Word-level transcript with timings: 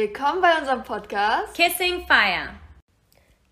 Willkommen 0.00 0.40
bei 0.40 0.56
unserem 0.60 0.84
Podcast 0.84 1.54
Kissing 1.54 2.06
Fire. 2.06 2.50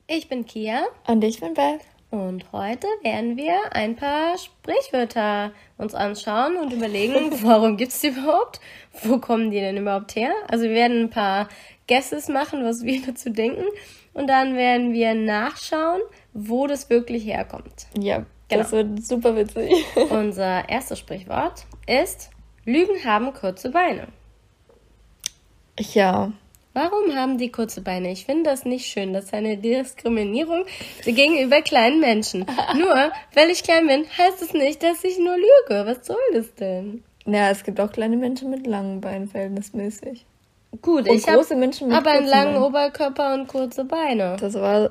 Ich 0.06 0.28
bin 0.28 0.46
Kia. 0.46 0.84
Und 1.08 1.24
ich 1.24 1.40
bin 1.40 1.54
Beth. 1.54 1.80
Und 2.10 2.52
heute 2.52 2.86
werden 3.02 3.36
wir 3.36 3.72
ein 3.72 3.96
paar 3.96 4.38
Sprichwörter 4.38 5.50
uns 5.76 5.92
anschauen 5.96 6.56
und 6.56 6.72
überlegen, 6.72 7.32
warum 7.42 7.76
gibt's 7.76 8.00
die 8.00 8.10
überhaupt? 8.10 8.60
Wo 9.02 9.18
kommen 9.18 9.50
die 9.50 9.58
denn 9.58 9.76
überhaupt 9.76 10.14
her? 10.14 10.32
Also 10.46 10.66
wir 10.66 10.70
werden 10.76 11.06
ein 11.06 11.10
paar 11.10 11.48
Guesses 11.88 12.28
machen, 12.28 12.64
was 12.64 12.84
wir 12.84 13.02
dazu 13.06 13.30
denken. 13.30 13.64
Und 14.14 14.28
dann 14.28 14.54
werden 14.54 14.92
wir 14.92 15.14
nachschauen, 15.14 16.00
wo 16.32 16.68
das 16.68 16.88
wirklich 16.90 17.24
herkommt. 17.26 17.88
Ja, 17.98 18.24
das 18.48 18.70
Genau. 18.70 18.88
wird 18.94 19.04
super 19.04 19.34
witzig. 19.34 19.72
Unser 20.10 20.68
erstes 20.68 21.00
Sprichwort 21.00 21.66
ist, 21.88 22.30
Lügen 22.64 23.04
haben 23.04 23.34
kurze 23.34 23.70
Beine. 23.70 24.06
Ja. 25.78 26.32
Warum 26.76 27.16
haben 27.16 27.38
die 27.38 27.50
kurze 27.50 27.80
Beine? 27.80 28.12
Ich 28.12 28.26
finde 28.26 28.50
das 28.50 28.66
nicht 28.66 28.84
schön. 28.84 29.14
Das 29.14 29.24
ist 29.24 29.32
eine 29.32 29.56
Diskriminierung 29.56 30.66
gegenüber 31.06 31.62
kleinen 31.62 32.00
Menschen. 32.00 32.44
Nur, 32.76 33.12
weil 33.32 33.48
ich 33.48 33.62
klein 33.62 33.86
bin, 33.86 34.04
heißt 34.18 34.42
es 34.42 34.52
nicht, 34.52 34.82
dass 34.82 35.02
ich 35.02 35.18
nur 35.18 35.36
lüge. 35.36 35.86
Was 35.86 36.06
soll 36.06 36.18
das 36.34 36.54
denn? 36.56 37.02
Ja, 37.24 37.48
es 37.48 37.64
gibt 37.64 37.80
auch 37.80 37.90
kleine 37.90 38.18
Menschen 38.18 38.50
mit 38.50 38.66
langen 38.66 39.00
Beinen, 39.00 39.26
verhältnismäßig. 39.26 40.26
Gut, 40.82 41.08
Und 41.08 41.16
ich 41.16 41.26
habe 41.26 41.40
aber 41.94 42.10
einen 42.10 42.26
langen 42.26 42.52
Beinen. 42.52 42.62
Oberkörper 42.62 43.32
und 43.32 43.48
kurze 43.48 43.86
Beine. 43.86 44.36
Das 44.38 44.52
war, 44.52 44.90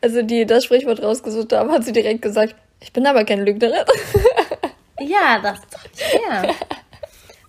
also 0.00 0.22
die 0.22 0.46
das 0.46 0.64
Sprichwort 0.64 1.02
rausgesucht 1.02 1.52
haben, 1.52 1.70
hat 1.70 1.84
sie 1.84 1.92
direkt 1.92 2.22
gesagt, 2.22 2.54
ich 2.80 2.94
bin 2.94 3.06
aber 3.06 3.24
keine 3.24 3.44
Lügnerin. 3.44 3.84
Ja, 5.00 5.38
das 5.42 5.58
ist 5.58 5.74
doch 5.74 5.84
nicht 5.84 6.02
fair. 6.30 6.54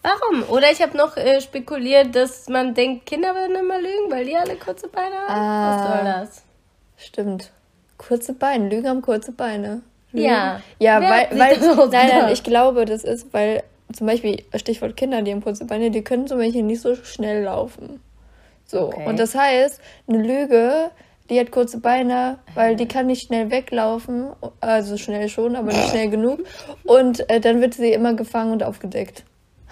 Warum? 0.03 0.43
Oder 0.49 0.71
ich 0.71 0.81
habe 0.81 0.95
noch 0.97 1.17
äh, 1.17 1.41
spekuliert, 1.41 2.15
dass 2.15 2.47
man 2.49 2.73
denkt, 2.73 3.05
Kinder 3.05 3.33
würden 3.35 3.55
immer 3.55 3.77
lügen, 3.79 4.09
weil 4.09 4.25
die 4.25 4.35
alle 4.37 4.55
kurze 4.55 4.87
Beine 4.87 5.15
haben. 5.15 5.27
Was 5.27 5.81
Ah. 5.81 5.95
soll 5.95 6.05
das? 6.05 6.43
Stimmt. 6.97 7.51
Kurze 7.97 8.33
Beine, 8.33 8.69
Lügen 8.69 8.87
haben 8.87 9.01
kurze 9.01 9.31
Beine. 9.31 9.81
Lügen. 10.11 10.25
Ja. 10.27 10.61
Ja, 10.79 11.01
Wer 11.01 11.09
weil, 11.09 11.39
weil 11.39 11.87
nein, 11.89 12.09
nein, 12.09 12.33
ich 12.33 12.43
glaube, 12.43 12.85
das 12.85 13.03
ist, 13.03 13.33
weil 13.33 13.63
zum 13.93 14.07
Beispiel 14.07 14.43
Stichwort 14.55 14.95
Kinder, 14.97 15.21
die 15.21 15.31
haben 15.31 15.41
kurze 15.43 15.65
Beine, 15.65 15.89
die 15.91 16.03
können 16.03 16.27
zum 16.27 16.37
Beispiel 16.37 16.63
nicht 16.63 16.81
so 16.81 16.95
schnell 16.95 17.43
laufen. 17.43 17.99
So. 18.65 18.87
Okay. 18.87 19.05
Und 19.07 19.17
das 19.19 19.33
heißt, 19.35 19.81
eine 20.07 20.21
Lüge, 20.21 20.91
die 21.29 21.39
hat 21.39 21.51
kurze 21.51 21.79
Beine, 21.79 22.37
weil 22.53 22.75
die 22.75 22.87
kann 22.87 23.07
nicht 23.07 23.27
schnell 23.27 23.49
weglaufen, 23.51 24.27
also 24.61 24.97
schnell 24.97 25.27
schon, 25.29 25.55
aber 25.55 25.71
nicht 25.73 25.89
schnell 25.89 26.09
genug. 26.09 26.39
Und 26.83 27.29
äh, 27.29 27.39
dann 27.39 27.61
wird 27.61 27.73
sie 27.73 27.91
immer 27.93 28.13
gefangen 28.13 28.51
und 28.53 28.63
aufgedeckt. 28.63 29.23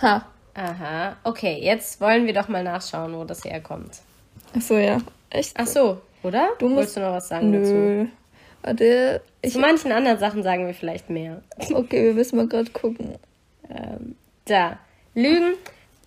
Ha. 0.02 0.26
Aha. 0.54 1.16
Okay, 1.24 1.60
jetzt 1.62 2.00
wollen 2.02 2.26
wir 2.26 2.34
doch 2.34 2.48
mal 2.48 2.64
nachschauen, 2.64 3.14
wo 3.16 3.24
das 3.24 3.44
herkommt. 3.44 3.92
Ach 4.58 4.62
so, 4.62 4.78
ja. 4.78 5.00
Echt? 5.30 5.54
Ach 5.58 5.68
so, 5.68 6.02
oder? 6.24 6.50
Du 6.60 6.68
musst- 6.68 6.78
Wolltest 6.78 6.98
du 6.98 7.02
noch 7.02 7.12
was 7.14 7.28
sagen 7.28 7.52
dazu? 7.52 7.74
Nö. 7.74 8.06
Warte, 8.62 9.22
ich, 9.42 9.54
Zu 9.54 9.60
manchen 9.60 9.92
anderen 9.92 10.18
Sachen 10.18 10.42
sagen 10.44 10.66
wir 10.66 10.74
vielleicht 10.74 11.10
mehr. 11.10 11.42
okay, 11.74 12.04
wir 12.06 12.14
müssen 12.14 12.38
mal 12.38 12.48
gerade 12.48 12.72
gucken. 12.72 13.16
Da. 14.46 14.78
Lügen, 15.14 15.54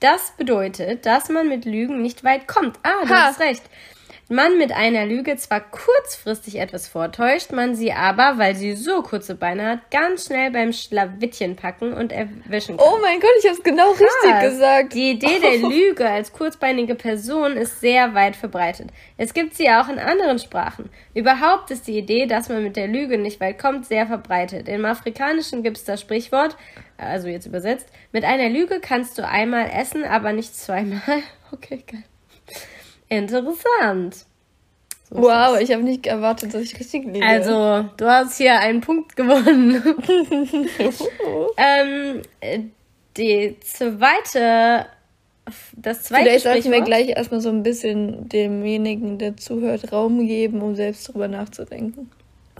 das 0.00 0.33
bedeutet, 0.36 1.06
dass 1.06 1.28
man 1.28 1.48
mit 1.48 1.64
Lügen 1.64 2.03
nicht 2.03 2.25
weit 2.25 2.47
kommt. 2.48 2.78
Ah, 2.83 3.05
du 3.05 3.09
Ha. 3.14 3.22
hast 3.27 3.41
recht. 3.41 3.62
Man 4.30 4.58
mit 4.58 4.72
einer 4.72 5.06
Lüge 5.06 5.36
zwar 5.36 5.60
kurzfristig 5.60 6.56
etwas 6.56 6.86
vortäuscht, 6.86 7.50
man 7.52 7.74
sie 7.74 7.94
aber, 7.94 8.36
weil 8.36 8.54
sie 8.54 8.74
so 8.74 9.00
kurze 9.00 9.34
Beine 9.34 9.66
hat, 9.66 9.90
ganz 9.90 10.26
schnell 10.26 10.50
beim 10.50 10.74
Schlawittchen 10.74 11.56
packen 11.56 11.94
und 11.94 12.12
erwischen 12.12 12.76
kann. 12.76 12.86
Oh 12.86 12.98
mein 13.00 13.20
Gott, 13.20 13.30
ich 13.42 13.48
hab's 13.48 13.62
genau 13.62 13.90
richtig 13.92 14.06
Krass. 14.30 14.42
gesagt. 14.42 14.92
Die 14.92 15.12
Idee 15.12 15.40
der 15.40 15.56
Lüge 15.70 16.06
als 16.06 16.34
kurzbeinige 16.34 16.94
Person 16.94 17.52
ist 17.52 17.80
sehr 17.80 18.12
weit 18.12 18.36
verbreitet. 18.36 18.90
Es 19.16 19.32
gibt 19.32 19.54
sie 19.54 19.70
auch 19.70 19.88
in 19.88 19.98
anderen 19.98 20.38
Sprachen. 20.38 20.90
Überhaupt 21.14 21.70
ist 21.70 21.86
die 21.86 21.97
Idee, 21.97 22.26
dass 22.26 22.50
man 22.50 22.62
mit 22.62 22.76
der 22.76 22.86
Lüge 22.86 23.16
nicht 23.16 23.41
weit 23.41 23.58
kommt, 23.58 23.86
sehr 23.86 24.06
verbreitet. 24.06 24.69
Im 24.69 24.84
Afrikanischen 24.84 25.62
gibt 25.62 25.78
es 25.78 25.84
das 25.84 26.03
Sprichwort, 26.03 26.54
also 26.98 27.28
jetzt 27.28 27.47
übersetzt, 27.47 27.88
mit 28.12 28.24
einer 28.24 28.50
Lüge 28.50 28.80
kannst 28.80 29.16
du 29.16 29.26
einmal 29.26 29.70
essen, 29.72 30.04
aber 30.04 30.34
nicht 30.34 30.54
zweimal. 30.54 31.00
Okay, 31.50 31.82
geil. 31.91 32.03
Interessant. 33.08 34.24
So 35.10 35.16
Wow, 35.22 35.54
das. 35.54 35.60
ich 35.62 35.72
habe 35.72 35.82
nicht 35.82 36.06
erwartet, 36.06 36.52
dass 36.52 36.62
ich 36.62 36.78
richtig 36.78 37.06
liege. 37.06 37.24
Also, 37.24 37.88
du 37.96 38.06
hast 38.06 38.36
hier 38.36 38.58
einen 38.60 38.80
Punkt 38.82 39.16
gewonnen. 39.16 39.82
ähm, 41.56 42.22
äh, 42.41 42.60
die 43.16 43.56
zweite, 43.60 44.86
das 45.76 46.02
zweite 46.04 46.24
Vielleicht 46.24 46.44
sollten 46.44 46.64
wir 46.64 46.78
Sprichwort- 46.78 46.84
gleich 46.84 47.08
erstmal 47.08 47.41
so 47.41 47.48
ein 47.48 47.62
bisschen 47.62 48.28
demjenigen, 48.28 49.18
der 49.18 49.36
zuhört, 49.36 49.92
Raum 49.92 50.26
geben, 50.26 50.60
um 50.60 50.74
selbst 50.76 51.08
drüber 51.08 51.26
nachzudenken. 51.28 52.10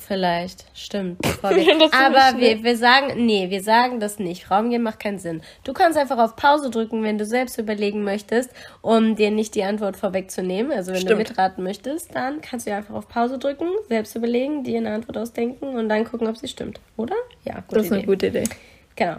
Vielleicht, 0.01 0.65
stimmt. 0.75 1.19
wir- 1.43 1.93
Aber 1.93 2.39
wir, 2.39 2.63
wir 2.63 2.77
sagen, 2.77 3.27
nee, 3.27 3.51
wir 3.51 3.63
sagen 3.63 4.01
das 4.01 4.19
nicht. 4.19 4.51
Raum 4.51 4.71
geben 4.71 4.85
macht 4.85 5.01
keinen 5.01 5.19
Sinn. 5.19 5.43
Du 5.65 5.73
kannst 5.73 5.99
einfach 5.99 6.19
auf 6.19 6.37
Pause 6.37 6.71
drücken, 6.71 7.03
wenn 7.03 7.19
du 7.19 7.25
selbst 7.27 7.59
überlegen 7.59 8.05
möchtest, 8.05 8.51
um 8.81 9.17
dir 9.17 9.31
nicht 9.31 9.55
die 9.55 9.65
Antwort 9.65 9.97
vorwegzunehmen. 9.97 10.73
Also 10.73 10.93
wenn 10.93 11.01
du 11.01 11.07
Stimmt. 11.15 11.19
mitraten 11.29 11.65
möchtest, 11.65 12.15
dann 12.15 12.41
kannst 12.41 12.67
du 12.67 12.75
einfach 12.75 12.95
auf 12.95 13.09
Pause 13.09 13.39
drücken, 13.39 13.69
selbst 13.89 14.15
überlegen, 14.17 14.65
dir 14.65 14.79
eine 14.79 14.93
Antwort 14.95 15.19
ausdenken 15.19 15.67
und 15.77 15.89
dann 15.89 16.05
gucken, 16.05 16.29
ob 16.29 16.37
sie 16.37 16.49
stimmt. 16.49 16.81
Oder? 16.97 17.17
Ja, 17.45 17.55
gute 17.67 17.75
Das 17.75 17.87
ist 17.87 17.93
eine 17.93 18.01
Idee. 18.03 18.07
gute 18.07 18.27
Idee. 18.29 18.45
Genau. 18.97 19.17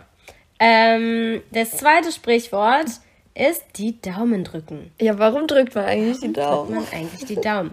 Ähm, 0.59 1.41
das 1.51 1.71
zweite 1.71 2.11
Sprichwort 2.11 2.87
ist 3.35 3.63
die 3.77 4.01
Daumen 4.01 4.43
drücken. 4.43 4.91
Ja, 4.99 5.17
warum 5.19 5.47
drückt 5.47 5.75
man 5.75 5.85
eigentlich 5.85 6.19
die 6.19 6.33
Drückt 6.33 6.37
Daumen? 6.37 6.75
man 6.75 6.85
eigentlich 6.91 7.25
die 7.25 7.35
Daumen. 7.41 7.71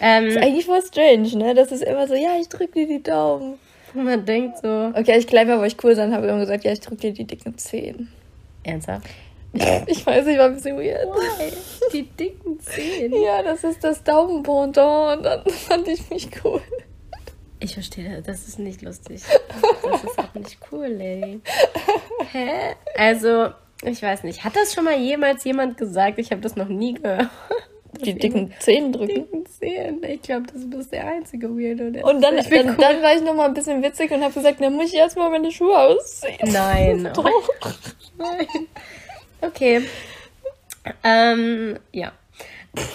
Ähm, 0.00 0.26
Ist 0.28 0.36
eigentlich 0.38 0.66
voll 0.66 0.82
strange, 0.82 1.36
ne? 1.36 1.54
Das 1.54 1.70
ist 1.72 1.82
immer 1.82 2.06
so, 2.08 2.14
ja, 2.14 2.36
ich 2.40 2.48
drück 2.48 2.72
dir 2.72 2.86
die 2.86 3.02
Daumen. 3.02 3.58
man 3.94 4.24
denkt 4.24 4.58
so, 4.62 4.92
Okay, 4.94 5.18
ich 5.18 5.26
klein 5.26 5.48
war, 5.48 5.58
wo 5.60 5.64
ich 5.64 5.76
cool 5.84 5.94
sein 5.94 6.14
habe, 6.14 6.26
immer 6.26 6.38
gesagt, 6.40 6.64
ja, 6.64 6.72
ich 6.72 6.80
drück 6.80 7.00
dir 7.00 7.12
die 7.12 7.24
dicken 7.24 7.56
Zehen. 7.58 8.10
ernsthaft? 8.64 9.06
Ich 9.86 10.06
weiß 10.06 10.24
nicht, 10.24 10.38
war 10.38 10.46
ein 10.46 10.54
bisschen 10.54 10.78
weird. 10.78 11.06
Die 11.92 12.04
dicken 12.04 12.58
Zähne. 12.60 13.22
Ja, 13.22 13.42
das 13.42 13.62
ist 13.64 13.84
das 13.84 14.02
Daumenpendant 14.02 15.18
und 15.18 15.22
dann 15.24 15.44
fand 15.50 15.86
ich 15.88 16.08
mich 16.08 16.30
cool. 16.42 16.62
Ich 17.60 17.74
verstehe, 17.74 18.22
das 18.22 18.48
ist 18.48 18.58
nicht 18.58 18.80
lustig. 18.80 19.20
Das 19.82 20.04
ist 20.04 20.18
auch 20.18 20.32
nicht 20.34 20.56
cool, 20.72 20.98
ey. 20.98 21.40
Hä? 22.32 22.48
Also, 22.96 23.50
ich 23.82 24.02
weiß 24.02 24.24
nicht. 24.24 24.44
Hat 24.44 24.56
das 24.56 24.74
schon 24.74 24.84
mal 24.84 24.96
jemals 24.96 25.44
jemand 25.44 25.76
gesagt? 25.76 26.18
Ich 26.18 26.30
habe 26.30 26.40
das 26.40 26.56
noch 26.56 26.68
nie 26.68 26.94
gehört. 26.94 27.28
Die 28.04 28.14
dicken 28.14 28.52
Zehen 28.58 28.90
drücken. 28.92 29.14
dicken 29.14 29.46
Zähne. 29.46 30.14
Ich 30.14 30.22
glaube, 30.22 30.46
das 30.52 30.62
ist 30.62 30.92
der 30.92 31.06
einzige 31.06 31.50
Weirdo. 31.50 31.90
Der 31.90 32.04
Und 32.04 32.22
dann, 32.22 32.36
dann, 32.36 32.46
cool. 32.50 32.76
dann 32.78 33.02
war 33.02 33.14
ich 33.14 33.22
nochmal 33.22 33.48
ein 33.48 33.54
bisschen 33.54 33.82
witzig 33.82 34.10
und 34.10 34.22
habe 34.22 34.32
gesagt, 34.32 34.60
dann 34.62 34.74
muss 34.74 34.86
ich 34.92 34.96
erstmal 34.96 35.30
meine 35.30 35.52
Schuhe 35.52 35.78
ausziehen. 35.78 36.38
Nein. 36.52 37.10
Doch. 37.14 37.28
Nein. 38.16 38.46
Okay. 39.42 39.82
Ähm, 41.04 41.78
ja. 41.92 42.12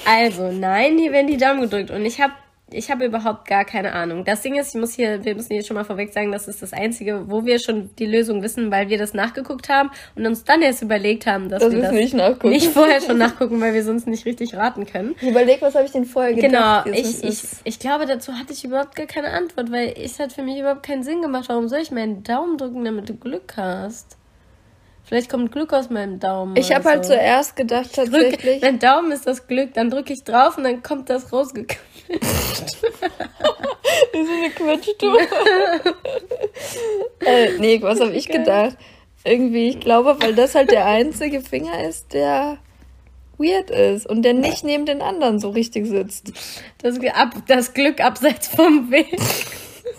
Also, 0.06 0.52
nein, 0.52 0.98
hier 0.98 1.12
werden 1.12 1.28
die 1.28 1.38
Daumen 1.38 1.62
gedrückt. 1.62 1.92
Und 1.92 2.04
ich 2.04 2.20
habe 2.20 2.34
ich 2.70 2.92
habe 2.92 3.06
überhaupt 3.06 3.48
gar 3.48 3.64
keine 3.64 3.94
Ahnung. 3.94 4.26
Das 4.26 4.42
Ding 4.42 4.56
ist, 4.56 4.76
ich 4.76 4.80
muss 4.82 4.94
hier, 4.94 5.24
wir 5.24 5.36
müssen 5.36 5.54
hier 5.54 5.64
schon 5.64 5.76
mal 5.76 5.86
vorweg 5.86 6.12
sagen, 6.12 6.32
das 6.34 6.48
ist 6.50 6.62
das 6.62 6.74
Einzige, 6.74 7.24
wo 7.30 7.46
wir 7.46 7.60
schon 7.60 7.90
die 7.98 8.06
Lösung 8.06 8.42
wissen, 8.44 8.70
weil 8.72 8.90
wir 8.90 8.98
das 8.98 9.14
nachgeguckt 9.14 9.70
haben 9.70 9.90
und 10.16 10.26
uns 10.26 10.44
dann 10.44 10.62
erst 10.62 10.82
überlegt 10.82 11.26
haben, 11.28 11.48
dass 11.48 11.64
Das 11.64 11.72
wir 11.72 11.82
das 11.82 11.92
nicht 11.94 12.14
nachgucken. 12.14 12.50
nicht 12.50 12.68
vorher 12.68 13.00
schon 13.02 13.18
nachgucken, 13.20 13.62
weil 13.62 13.74
wir 13.74 13.84
sonst 13.84 14.06
nicht 14.08 14.26
richtig 14.26 14.54
raten 14.56 14.86
können. 14.86 15.16
Ich 15.22 15.30
überleg, 15.30 15.62
was 15.62 15.76
habe 15.76 15.86
ich 15.86 15.92
denn 15.92 16.04
vorher 16.06 16.34
Genau, 16.34 16.84
gedacht? 16.84 16.88
Jetzt 16.88 17.24
ich, 17.24 17.30
ich, 17.30 17.44
ich 17.64 17.80
glaube, 17.80 18.06
dazu 18.06 18.34
hatte 18.34 18.52
ich 18.52 18.66
überhaupt 18.66 18.96
gar 18.96 19.06
keine 19.06 19.30
Antwort, 19.30 19.72
weil 19.72 19.94
es 19.98 20.20
hat 20.20 20.34
für 20.34 20.44
mich 20.44 20.60
überhaupt 20.60 20.84
keinen 20.84 21.04
Sinn 21.04 21.22
gemacht. 21.22 21.46
Warum 21.48 21.70
soll 21.70 21.80
ich 21.80 21.92
meinen 21.92 22.24
Daumen 22.24 22.58
drücken, 22.58 22.84
damit 22.84 23.08
du 23.08 23.16
Glück 23.16 23.54
hast? 23.56 24.18
Vielleicht 25.06 25.30
kommt 25.30 25.54
Glück 25.54 25.72
aus 25.72 25.90
meinem 25.90 26.20
Daumen. 26.20 26.58
Ich 26.58 26.76
habe 26.76 26.84
halt 26.84 27.06
so. 27.06 27.14
zuerst 27.14 27.56
gedacht, 27.56 27.96
Drück, 27.96 28.12
tatsächlich. 28.12 28.62
mein 28.62 28.78
Daumen 28.78 29.14
ist 29.14 29.26
das 29.26 29.48
Glück, 29.48 29.74
dann 29.74 29.90
drücke 29.90 30.12
ich 30.12 30.26
drauf 30.26 30.58
und 30.58 30.66
dann 30.66 30.84
kommt 30.84 31.10
das 31.10 31.32
rausgekommen. 31.32 31.82
Wie 34.14 34.26
so 34.26 34.32
eine 34.32 34.50
Quetschtour. 34.52 35.20
äh, 37.26 37.58
nee, 37.60 37.82
was 37.82 38.00
habe 38.00 38.12
ich 38.12 38.28
gedacht? 38.28 38.78
Irgendwie, 39.24 39.70
ich 39.70 39.80
glaube, 39.80 40.18
weil 40.20 40.36
das 40.36 40.56
halt 40.56 40.72
der 40.72 40.86
einzige 40.86 41.42
Finger 41.42 41.84
ist, 41.84 42.14
der 42.14 42.60
weird 43.38 43.70
ist 43.70 44.08
und 44.08 44.24
der 44.24 44.34
nicht 44.34 44.64
neben 44.64 44.86
den 44.86 45.02
anderen 45.02 45.40
so 45.40 45.50
richtig 45.50 45.88
sitzt. 45.88 46.32
Das, 46.80 47.00
ab, 47.14 47.36
das 47.48 47.74
Glück 47.74 48.00
abseits 48.00 48.48
vom 48.48 48.92
Weg. 48.92 49.10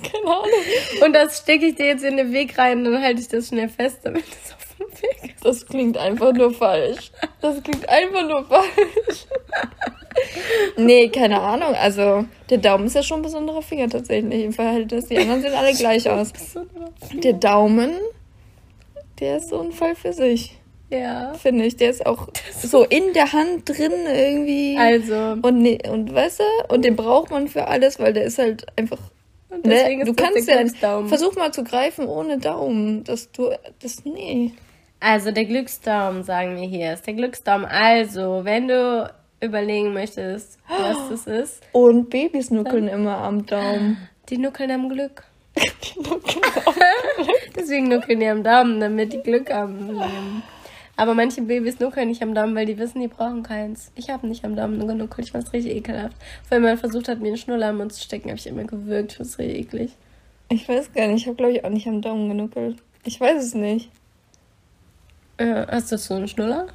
Keine 0.03 0.27
Ahnung. 0.27 1.05
Und 1.05 1.13
das 1.13 1.39
stecke 1.39 1.67
ich 1.67 1.75
dir 1.75 1.87
jetzt 1.87 2.05
in 2.05 2.17
den 2.17 2.33
Weg 2.33 2.57
rein 2.59 2.79
und 2.79 2.93
dann 2.93 3.03
halte 3.03 3.21
ich 3.21 3.29
das 3.29 3.49
schnell 3.49 3.69
fest, 3.69 4.01
damit 4.05 4.25
es 4.25 4.55
auf 4.55 4.68
ist. 5.03 5.45
Das 5.45 5.67
klingt 5.67 5.97
einfach 5.97 6.33
nur 6.33 6.53
falsch. 6.53 7.11
Das 7.41 7.63
klingt 7.63 7.89
einfach 7.89 8.27
nur 8.27 8.45
falsch. 8.45 9.27
Nee, 10.77 11.09
keine 11.09 11.41
Ahnung. 11.41 11.75
Also, 11.75 12.25
der 12.51 12.59
Daumen 12.59 12.87
ist 12.87 12.95
ja 12.95 13.03
schon 13.03 13.21
ein 13.21 13.23
besonderer 13.23 13.63
Finger 13.63 13.89
tatsächlich 13.89 14.45
im 14.45 14.53
Verhältnis. 14.53 15.07
Die 15.07 15.19
anderen 15.19 15.43
sehen 15.43 15.55
alle 15.55 15.75
gleich 15.75 16.09
aus. 16.09 16.33
Der 17.13 17.35
Daumen, 17.35 17.93
der 19.21 19.39
ist 19.39 19.51
so 19.51 19.61
ein 19.61 19.73
Fall 19.73 19.95
für 19.95 20.13
sich. 20.13 20.59
Ja. 20.91 21.35
Finde 21.35 21.67
ich. 21.67 21.77
Der 21.77 21.91
ist 21.91 22.07
auch 22.07 22.29
so 22.63 22.85
in 22.85 23.13
der 23.13 23.33
Hand 23.33 23.69
drin 23.69 23.93
irgendwie. 24.07 24.77
Also. 24.79 25.37
Und, 25.43 25.63
ne, 25.63 25.79
und 25.91 26.15
weißt 26.15 26.41
du, 26.41 26.75
und 26.75 26.85
den 26.85 26.97
braucht 26.97 27.31
man 27.31 27.49
für 27.49 27.69
alles, 27.69 27.99
weil 27.99 28.13
der 28.13 28.25
ist 28.25 28.39
halt 28.39 28.67
einfach. 28.77 28.99
Und 29.51 29.67
Ne? 29.67 30.03
Du 30.05 30.15
kannst 30.15 30.49
ja. 30.49 31.07
Versuch 31.07 31.35
mal 31.37 31.53
zu 31.53 31.65
greifen 31.65 32.07
ohne 32.07 32.39
Daumen. 32.39 33.05
Dass 33.05 33.31
du. 33.33 33.51
Das. 33.81 34.05
Nee. 34.05 34.53
Also 35.01 35.31
der 35.31 35.45
Glücksdaum, 35.45 36.23
sagen 36.23 36.57
wir 36.57 36.69
hier, 36.69 36.95
ist 36.95 37.07
der 37.07 37.15
Glücksdaum. 37.15 37.65
Also, 37.65 38.41
wenn 38.45 38.69
du 38.69 39.13
überlegen 39.41 39.93
möchtest, 39.93 40.59
was 40.69 41.09
das 41.09 41.27
ist, 41.27 41.63
Und 41.73 42.11
Babys 42.11 42.51
nuckeln 42.51 42.89
immer 42.89 43.19
am 43.19 43.47
Daumen. 43.47 43.97
die 44.29 44.39
nuckeln 44.39 44.71
am 44.73 44.89
Glück. 44.89 45.25
Deswegen 47.57 47.89
nuckeln 47.89 48.21
die 48.21 48.27
am 48.27 48.43
Daumen, 48.43 48.81
damit 48.81 49.13
die 49.13 49.23
Glück 49.23 49.53
haben. 49.53 50.43
Aber 50.97 51.15
manche 51.15 51.43
Babys 51.43 51.79
nuckeln 51.79 52.09
nicht 52.09 52.23
am 52.23 52.35
Daumen, 52.35 52.57
weil 52.57 52.67
die 52.67 52.77
wissen, 52.77 53.01
die 53.01 53.07
brauchen 53.07 53.45
keins. 53.45 53.93
Ich 53.95 54.11
habe 54.11 54.27
nicht 54.27 54.45
am 54.45 54.57
Daumen 54.57 54.85
genuckelt. 54.85 55.27
Ich 55.27 55.33
fand's 55.33 55.53
richtig 55.53 55.77
ekelhaft. 55.77 56.17
Wenn 56.49 56.63
man 56.63 56.77
versucht 56.77 57.09
hat, 57.09 57.21
mir 57.21 57.29
einen 57.29 57.37
Schnuller 57.37 57.69
am 57.69 57.77
Mund 57.77 57.93
zu 57.93 58.03
stecken, 58.03 58.31
habe 58.31 58.39
ich 58.39 58.47
immer 58.49 58.65
gewürgt. 58.65 59.13
Ich 59.13 59.17
fand's 59.19 59.39
richtig 59.39 59.59
eklig. 59.59 59.93
Ich 60.49 60.69
weiß 60.69 60.93
gar 60.93 61.07
nicht. 61.07 61.21
Ich 61.23 61.27
habe, 61.29 61.37
glaube 61.37 61.53
ich, 61.53 61.65
auch 61.65 61.71
nicht 61.71 61.87
am 61.87 62.03
Daumen 62.03 62.29
genuckelt. 62.29 62.79
Ich 63.05 63.21
weiß 63.21 63.45
es 63.45 63.55
nicht. 63.55 63.91
Äh, 65.39 65.67
hast 65.71 65.91
du 65.93 65.99
so 65.99 66.15
einen 66.15 66.29
Schnuller? 66.29 66.67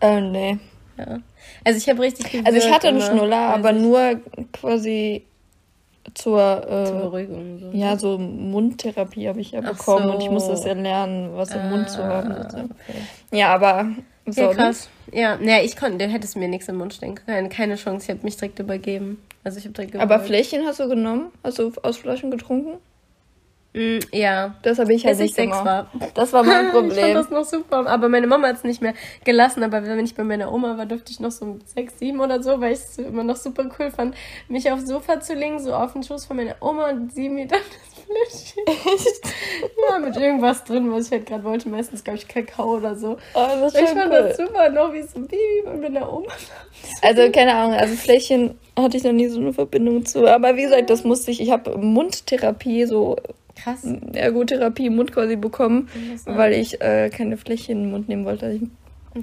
Äh, 0.00 0.20
nee. 0.20 0.58
Ja. 0.98 1.18
Also 1.64 1.78
ich 1.78 1.88
habe 1.88 2.00
richtig 2.02 2.26
gewürgt. 2.30 2.46
Also 2.46 2.58
ich 2.58 2.72
hatte 2.72 2.88
einen 2.88 3.00
Schnuller, 3.00 3.48
weiß 3.48 3.54
aber 3.54 3.72
nur 3.72 4.20
quasi 4.52 5.24
zur, 6.14 6.40
äh, 6.68 6.86
Zur 6.86 6.98
Beruhigung. 6.98 7.58
So. 7.60 7.70
ja, 7.78 7.96
so 7.96 8.18
Mundtherapie 8.18 9.28
habe 9.28 9.40
ich 9.40 9.52
ja 9.52 9.60
Ach 9.64 9.70
bekommen 9.70 10.06
und 10.10 10.20
so. 10.20 10.26
ich 10.26 10.30
musste 10.30 10.50
das 10.52 10.64
ja 10.64 10.72
lernen, 10.74 11.30
was 11.36 11.54
im 11.54 11.68
Mund 11.70 11.88
zu 11.90 12.02
haben. 12.04 12.32
Ah, 12.32 12.42
sozusagen. 12.42 12.70
okay. 12.70 12.98
Ja, 13.38 13.54
aber 13.54 13.90
Ja, 14.26 14.32
sonst- 14.32 14.56
krass. 14.56 14.88
Ja, 15.12 15.36
naja, 15.36 15.62
ich 15.62 15.76
konnte, 15.76 15.98
du 15.98 16.06
hättest 16.12 16.36
mir 16.36 16.48
nichts 16.48 16.68
im 16.68 16.76
Mund 16.76 16.94
stecken 16.94 17.16
können. 17.16 17.48
Keine 17.48 17.76
Chance, 17.76 18.04
ich 18.06 18.10
habe 18.10 18.24
mich 18.24 18.36
direkt 18.36 18.58
übergeben. 18.58 19.22
Also 19.44 19.58
ich 19.58 19.64
habe 19.64 19.74
direkt 19.74 19.94
Aber 19.96 20.06
gewürgt. 20.16 20.26
Fläschchen 20.26 20.66
hast 20.66 20.80
du 20.80 20.88
genommen? 20.88 21.30
Hast 21.44 21.58
du 21.58 21.72
aus 21.82 21.96
Flaschen 21.98 22.30
getrunken? 22.30 22.78
Mm, 23.74 24.00
ja. 24.12 24.54
Das 24.62 24.78
habe 24.78 24.92
ich 24.92 25.06
halt 25.06 25.16
Bis 25.16 25.20
ich 25.20 25.24
nicht 25.30 25.34
sechs 25.36 25.58
gemacht. 25.58 25.86
war. 25.94 26.10
Das 26.14 26.32
war 26.34 26.42
mein 26.44 26.66
Ich 26.66 26.72
fand 26.72 26.88
Problem. 26.88 27.14
das 27.14 27.30
noch 27.30 27.44
super. 27.44 27.86
Aber 27.86 28.08
meine 28.10 28.26
Mama 28.26 28.48
hat 28.48 28.56
es 28.56 28.64
nicht 28.64 28.82
mehr 28.82 28.92
gelassen. 29.24 29.62
Aber 29.62 29.82
wenn 29.82 30.04
ich 30.04 30.14
bei 30.14 30.24
meiner 30.24 30.52
Oma 30.52 30.76
war, 30.76 30.84
durfte 30.86 31.10
ich 31.10 31.20
noch 31.20 31.30
so 31.30 31.58
sechs, 31.64 31.98
sieben 31.98 32.20
oder 32.20 32.42
so, 32.42 32.60
weil 32.60 32.72
ich 32.72 32.80
es 32.80 32.98
immer 32.98 33.24
noch 33.24 33.36
super 33.36 33.64
cool 33.78 33.90
fand, 33.90 34.14
mich 34.48 34.70
aufs 34.70 34.86
Sofa 34.86 35.20
zu 35.20 35.34
legen, 35.34 35.58
so 35.58 35.72
auf 35.74 35.94
den 35.94 36.02
Schoß 36.02 36.26
von 36.26 36.36
meiner 36.36 36.56
Oma 36.60 36.90
und 36.90 37.12
sie 37.14 37.28
mir 37.30 37.46
dann 37.46 37.60
das 37.60 38.04
Fläschchen. 38.44 38.64
ja, 39.90 39.98
mit 39.98 40.16
irgendwas 40.16 40.64
drin, 40.64 40.92
was 40.92 41.06
ich 41.06 41.12
halt 41.12 41.26
gerade 41.26 41.44
wollte. 41.44 41.68
Meistens, 41.70 42.04
glaube 42.04 42.18
ich, 42.18 42.28
Kakao 42.28 42.76
oder 42.76 42.94
so. 42.94 43.16
Oh, 43.34 43.46
das 43.60 43.74
ist 43.74 43.80
Ich 43.80 43.88
fand 43.88 44.12
cool. 44.12 44.18
das 44.28 44.36
super, 44.36 44.68
noch 44.68 44.92
wie 44.92 45.02
so 45.02 45.18
ein 45.18 45.26
Baby 45.28 45.62
bei 45.64 45.74
meiner 45.76 46.12
Oma. 46.12 46.28
Also, 47.00 47.30
keine 47.30 47.54
Ahnung, 47.54 47.74
also 47.74 47.94
Fläschchen 47.94 48.58
hatte 48.78 48.96
ich 48.98 49.04
noch 49.04 49.12
nie 49.12 49.28
so 49.28 49.40
eine 49.40 49.52
Verbindung 49.54 50.04
zu. 50.04 50.26
Aber 50.26 50.56
wie 50.56 50.62
gesagt, 50.62 50.90
das 50.90 51.04
musste 51.04 51.30
ich, 51.30 51.40
ich 51.40 51.50
habe 51.50 51.78
Mundtherapie, 51.78 52.84
so 52.86 53.16
Krass. 53.62 53.84
Ergotherapie 54.12 54.86
im 54.86 54.96
Mund 54.96 55.12
quasi 55.12 55.36
bekommen, 55.36 55.88
weil 56.24 56.52
ich 56.54 56.80
äh, 56.80 57.10
keine 57.10 57.36
Fläschchen 57.36 57.84
im 57.84 57.90
Mund 57.90 58.08
nehmen 58.08 58.24
wollte, 58.24 58.46
als 58.46 58.56
ich, 58.56 58.68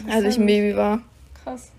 als 0.10 0.24
ich 0.26 0.40
ein. 0.40 0.46
Baby 0.46 0.76
war. 0.76 1.02
Krass. 1.44 1.72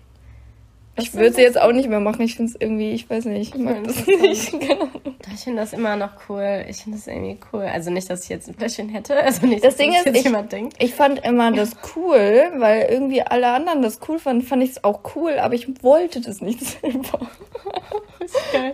Ich 1.01 1.13
würde 1.13 1.33
sie 1.33 1.41
jetzt 1.41 1.59
auch 1.59 1.71
nicht 1.71 1.89
mehr 1.89 1.99
machen. 1.99 2.21
Ich 2.21 2.35
finde 2.35 2.51
es 2.51 2.57
irgendwie, 2.61 2.91
ich 2.91 3.09
weiß 3.09 3.25
nicht, 3.25 3.55
ich 3.55 3.61
mag 3.61 3.77
Ja, 3.77 3.81
das 3.83 4.05
nicht. 4.07 4.53
Ahnung. 4.71 4.89
Ich 5.33 5.39
finde 5.41 5.61
das 5.61 5.73
immer 5.73 5.95
noch 5.95 6.09
cool. 6.29 6.65
Ich 6.69 6.77
finde 6.77 6.97
das 6.97 7.07
irgendwie 7.07 7.37
cool. 7.53 7.63
Also 7.63 7.89
nicht, 7.91 8.09
dass 8.09 8.23
ich 8.23 8.29
jetzt 8.29 8.47
ein 8.47 8.55
Fläschchen 8.55 8.89
hätte. 8.89 9.15
Also 9.15 9.45
nicht, 9.45 9.63
Das 9.63 9.75
dass 9.75 9.77
Ding 9.77 9.93
das 9.93 10.05
ist, 10.05 10.17
ich- 10.17 10.23
jemand 10.23 10.51
denkt. 10.51 10.75
Ich 10.79 10.93
fand 10.93 11.23
immer 11.25 11.51
das 11.51 11.71
cool, 11.95 12.51
weil 12.57 12.87
irgendwie 12.89 13.21
alle 13.21 13.47
anderen 13.47 13.81
das 13.81 13.99
cool 14.07 14.19
fanden, 14.19 14.43
fand 14.45 14.63
ich 14.63 14.71
es 14.71 14.83
auch 14.83 15.01
cool, 15.15 15.39
aber 15.39 15.53
ich 15.53 15.83
wollte 15.83 16.21
das 16.21 16.41
nicht 16.41 16.59
selber. 16.81 17.19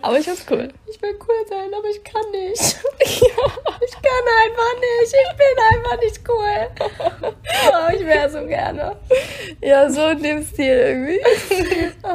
Aber 0.02 0.20
ich 0.20 0.26
fand's 0.26 0.46
cool. 0.50 0.70
Ich 0.90 1.02
will 1.02 1.16
cool 1.28 1.48
sein, 1.48 1.70
aber 1.78 1.88
ich 1.90 2.04
kann 2.04 2.32
nicht. 2.32 2.78
Ich 3.80 3.94
kann 3.94 4.26
einfach 4.44 4.74
nicht. 4.80 5.14
Ich 5.14 5.38
bin 5.38 5.78
einfach 5.78 6.02
nicht 6.02 6.22
cool. 6.28 7.32
Oh, 7.72 7.94
ich 7.96 8.06
wäre 8.06 8.30
so 8.30 8.46
gerne. 8.46 8.96
Ja, 9.62 9.90
so 9.90 10.08
in 10.08 10.24
dem 10.24 10.44
Stil 10.44 10.66
irgendwie. 10.68 11.20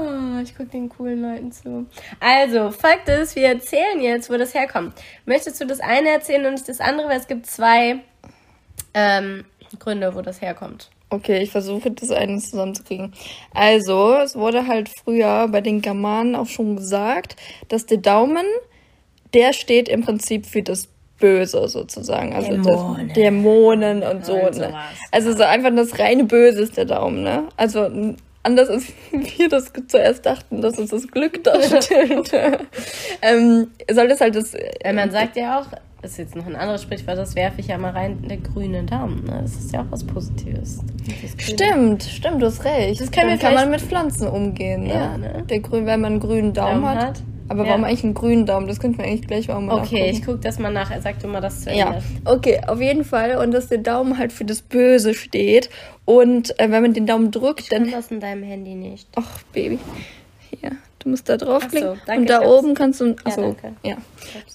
Oh, 0.02 0.40
ich 0.42 0.56
gucke 0.56 0.70
den 0.70 0.88
coolen 0.88 1.22
Leuten 1.22 1.52
zu. 1.52 1.86
Also, 2.20 2.70
Fakt 2.70 3.08
ist, 3.08 3.36
wir 3.36 3.48
erzählen 3.48 4.00
jetzt, 4.00 4.30
wo 4.30 4.36
das 4.36 4.54
herkommt. 4.54 4.94
Möchtest 5.26 5.60
du 5.60 5.66
das 5.66 5.80
eine 5.80 6.08
erzählen 6.08 6.44
und 6.46 6.54
nicht 6.54 6.68
das 6.68 6.80
andere? 6.80 7.08
Weil 7.08 7.18
es 7.18 7.28
gibt 7.28 7.46
zwei 7.46 8.00
ähm, 8.94 9.44
Gründe, 9.78 10.14
wo 10.14 10.22
das 10.22 10.40
herkommt. 10.40 10.90
Okay, 11.10 11.42
ich 11.42 11.50
versuche 11.50 11.90
das 11.90 12.10
eine 12.10 12.38
zusammenzukriegen. 12.38 13.12
Also, 13.54 14.14
es 14.16 14.34
wurde 14.34 14.66
halt 14.66 14.88
früher 14.88 15.48
bei 15.48 15.60
den 15.60 15.82
Germanen 15.82 16.34
auch 16.34 16.48
schon 16.48 16.76
gesagt, 16.76 17.36
dass 17.68 17.86
der 17.86 17.98
Daumen, 17.98 18.46
der 19.34 19.52
steht 19.52 19.88
im 19.88 20.02
Prinzip 20.02 20.46
für 20.46 20.62
das 20.62 20.88
Böse 21.22 21.68
sozusagen. 21.68 22.34
Also 22.34 22.50
Dämonen. 22.50 23.08
Das, 23.08 23.14
Dämonen 23.14 24.02
und 24.02 24.26
so. 24.26 24.34
Und 24.34 24.56
ne? 24.58 24.74
Also 25.12 25.32
so 25.32 25.44
einfach 25.44 25.70
das 25.74 25.98
reine 25.98 26.24
Böse 26.24 26.62
ist 26.62 26.76
der 26.76 26.84
Daumen, 26.84 27.22
ne? 27.22 27.44
Also 27.56 27.88
anders 28.42 28.68
als 28.68 28.86
wir 29.12 29.48
das 29.48 29.72
zuerst 29.88 30.26
dachten, 30.26 30.60
dass 30.60 30.78
uns 30.78 30.90
das 30.90 31.08
Glück 31.08 31.42
darstellt. 31.44 32.32
ähm, 33.22 33.68
soll 33.90 34.08
das 34.08 34.20
halt 34.20 34.36
das. 34.36 34.54
Weil 34.82 34.94
man 34.94 35.10
sagt 35.10 35.36
ja 35.36 35.60
auch, 35.60 35.66
ist 36.02 36.18
jetzt 36.18 36.34
noch 36.34 36.46
ein 36.46 36.56
anderes 36.56 36.82
Sprichwort, 36.82 37.16
das 37.16 37.36
werfe 37.36 37.60
ich 37.60 37.68
ja 37.68 37.78
mal 37.78 37.92
rein, 37.92 38.26
der 38.28 38.38
grüne 38.38 38.82
Daumen. 38.82 39.24
Ne? 39.24 39.38
Das 39.42 39.54
ist 39.54 39.72
ja 39.72 39.82
auch 39.82 39.86
was 39.90 40.04
Positives. 40.04 40.80
Das. 41.22 41.46
Stimmt, 41.46 42.02
stimmt, 42.02 42.42
du 42.42 42.46
hast 42.46 42.64
recht. 42.64 43.00
Das 43.00 43.12
wir 43.12 43.38
kann 43.38 43.54
man 43.54 43.70
mit 43.70 43.80
Pflanzen 43.80 44.26
umgehen, 44.26 44.84
ne? 44.84 44.94
Ja, 44.94 45.16
ne? 45.16 45.44
Der 45.48 45.60
grün, 45.60 45.86
wenn 45.86 46.00
man 46.00 46.12
einen 46.12 46.20
grünen 46.20 46.52
Daumen, 46.52 46.82
Daumen 46.82 46.88
hat. 46.88 47.04
hat. 47.04 47.22
Aber 47.52 47.64
Ja. 47.64 47.70
warum 47.70 47.84
eigentlich 47.84 48.02
einen 48.04 48.14
grünen 48.14 48.46
Daumen? 48.46 48.66
Das 48.66 48.80
könnten 48.80 48.96
wir 48.98 49.04
eigentlich 49.04 49.26
gleich 49.26 49.50
auch 49.50 49.60
mal 49.60 49.80
Okay, 49.80 50.06
ich 50.06 50.20
nachgucken. 50.20 50.24
gucke 50.26 50.38
das 50.38 50.58
mal 50.58 50.72
nach. 50.72 50.90
Er 50.90 51.02
sagt 51.02 51.22
immer 51.22 51.40
das 51.42 51.60
zu 51.62 51.70
Ende. 51.70 51.80
Ja, 51.80 51.98
okay, 52.24 52.60
auf 52.66 52.80
jeden 52.80 53.04
Fall. 53.04 53.36
Und 53.36 53.52
dass 53.52 53.68
der 53.68 53.78
Daumen 53.78 54.16
halt 54.16 54.32
für 54.32 54.44
das 54.46 54.62
Böse 54.62 55.12
steht. 55.12 55.68
Und 56.06 56.58
äh, 56.58 56.70
wenn 56.70 56.82
man 56.82 56.94
den 56.94 57.06
Daumen 57.06 57.30
drückt, 57.30 57.70
Dann 57.70 57.84
dann. 57.84 57.92
das 57.92 58.10
in 58.10 58.20
deinem 58.20 58.42
Handy 58.42 58.74
nicht. 58.74 59.06
Ach, 59.16 59.42
Baby. 59.52 59.78
Hier, 60.50 60.72
du 61.00 61.08
musst 61.10 61.28
da 61.28 61.36
draufklicken. 61.36 61.90
Ach 61.92 61.96
so, 61.96 62.00
danke, 62.06 62.20
und 62.22 62.30
da 62.30 62.42
oben 62.48 62.74
kannst 62.74 63.00
du. 63.02 63.14
Achso, 63.24 63.42
Ja, 63.42 63.46
ja, 63.48 63.72
danke. 63.82 64.00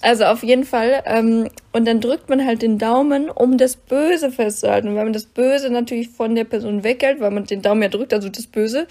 Also 0.02 0.24
auf 0.24 0.42
jeden 0.42 0.64
Fall. 0.64 1.02
Ähm, 1.06 1.48
und 1.72 1.86
dann 1.86 2.00
drückt 2.00 2.28
man 2.28 2.44
halt 2.44 2.62
den 2.62 2.78
Daumen, 2.78 3.30
um 3.30 3.58
das 3.58 3.76
Böse 3.76 4.30
festzuhalten. 4.32 4.88
Und 4.88 4.96
wenn 4.96 5.04
man 5.04 5.12
das 5.12 5.26
Böse 5.26 5.70
natürlich 5.70 6.08
von 6.08 6.34
der 6.34 6.44
Person 6.44 6.82
weghält, 6.82 7.20
weil 7.20 7.30
man 7.30 7.44
den 7.44 7.62
Daumen 7.62 7.82
ja 7.82 7.88
drückt, 7.88 8.12
also 8.12 8.28
das 8.28 8.46
Böse, 8.48 8.86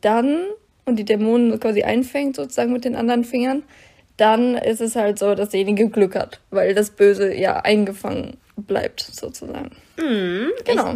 dann 0.00 0.38
und 0.84 0.96
die 0.96 1.04
Dämonen 1.04 1.58
quasi 1.60 1.82
einfängt 1.82 2.36
sozusagen 2.36 2.72
mit 2.72 2.84
den 2.84 2.96
anderen 2.96 3.24
Fingern, 3.24 3.62
dann 4.16 4.56
ist 4.56 4.80
es 4.80 4.96
halt 4.96 5.18
so, 5.18 5.34
dass 5.34 5.50
derjenige 5.50 5.88
Glück 5.88 6.14
hat, 6.14 6.40
weil 6.50 6.74
das 6.74 6.90
Böse 6.90 7.34
ja 7.34 7.60
eingefangen 7.60 8.36
bleibt 8.56 9.00
sozusagen. 9.00 9.70
Mhm. 9.96 10.50
Genau. 10.64 10.94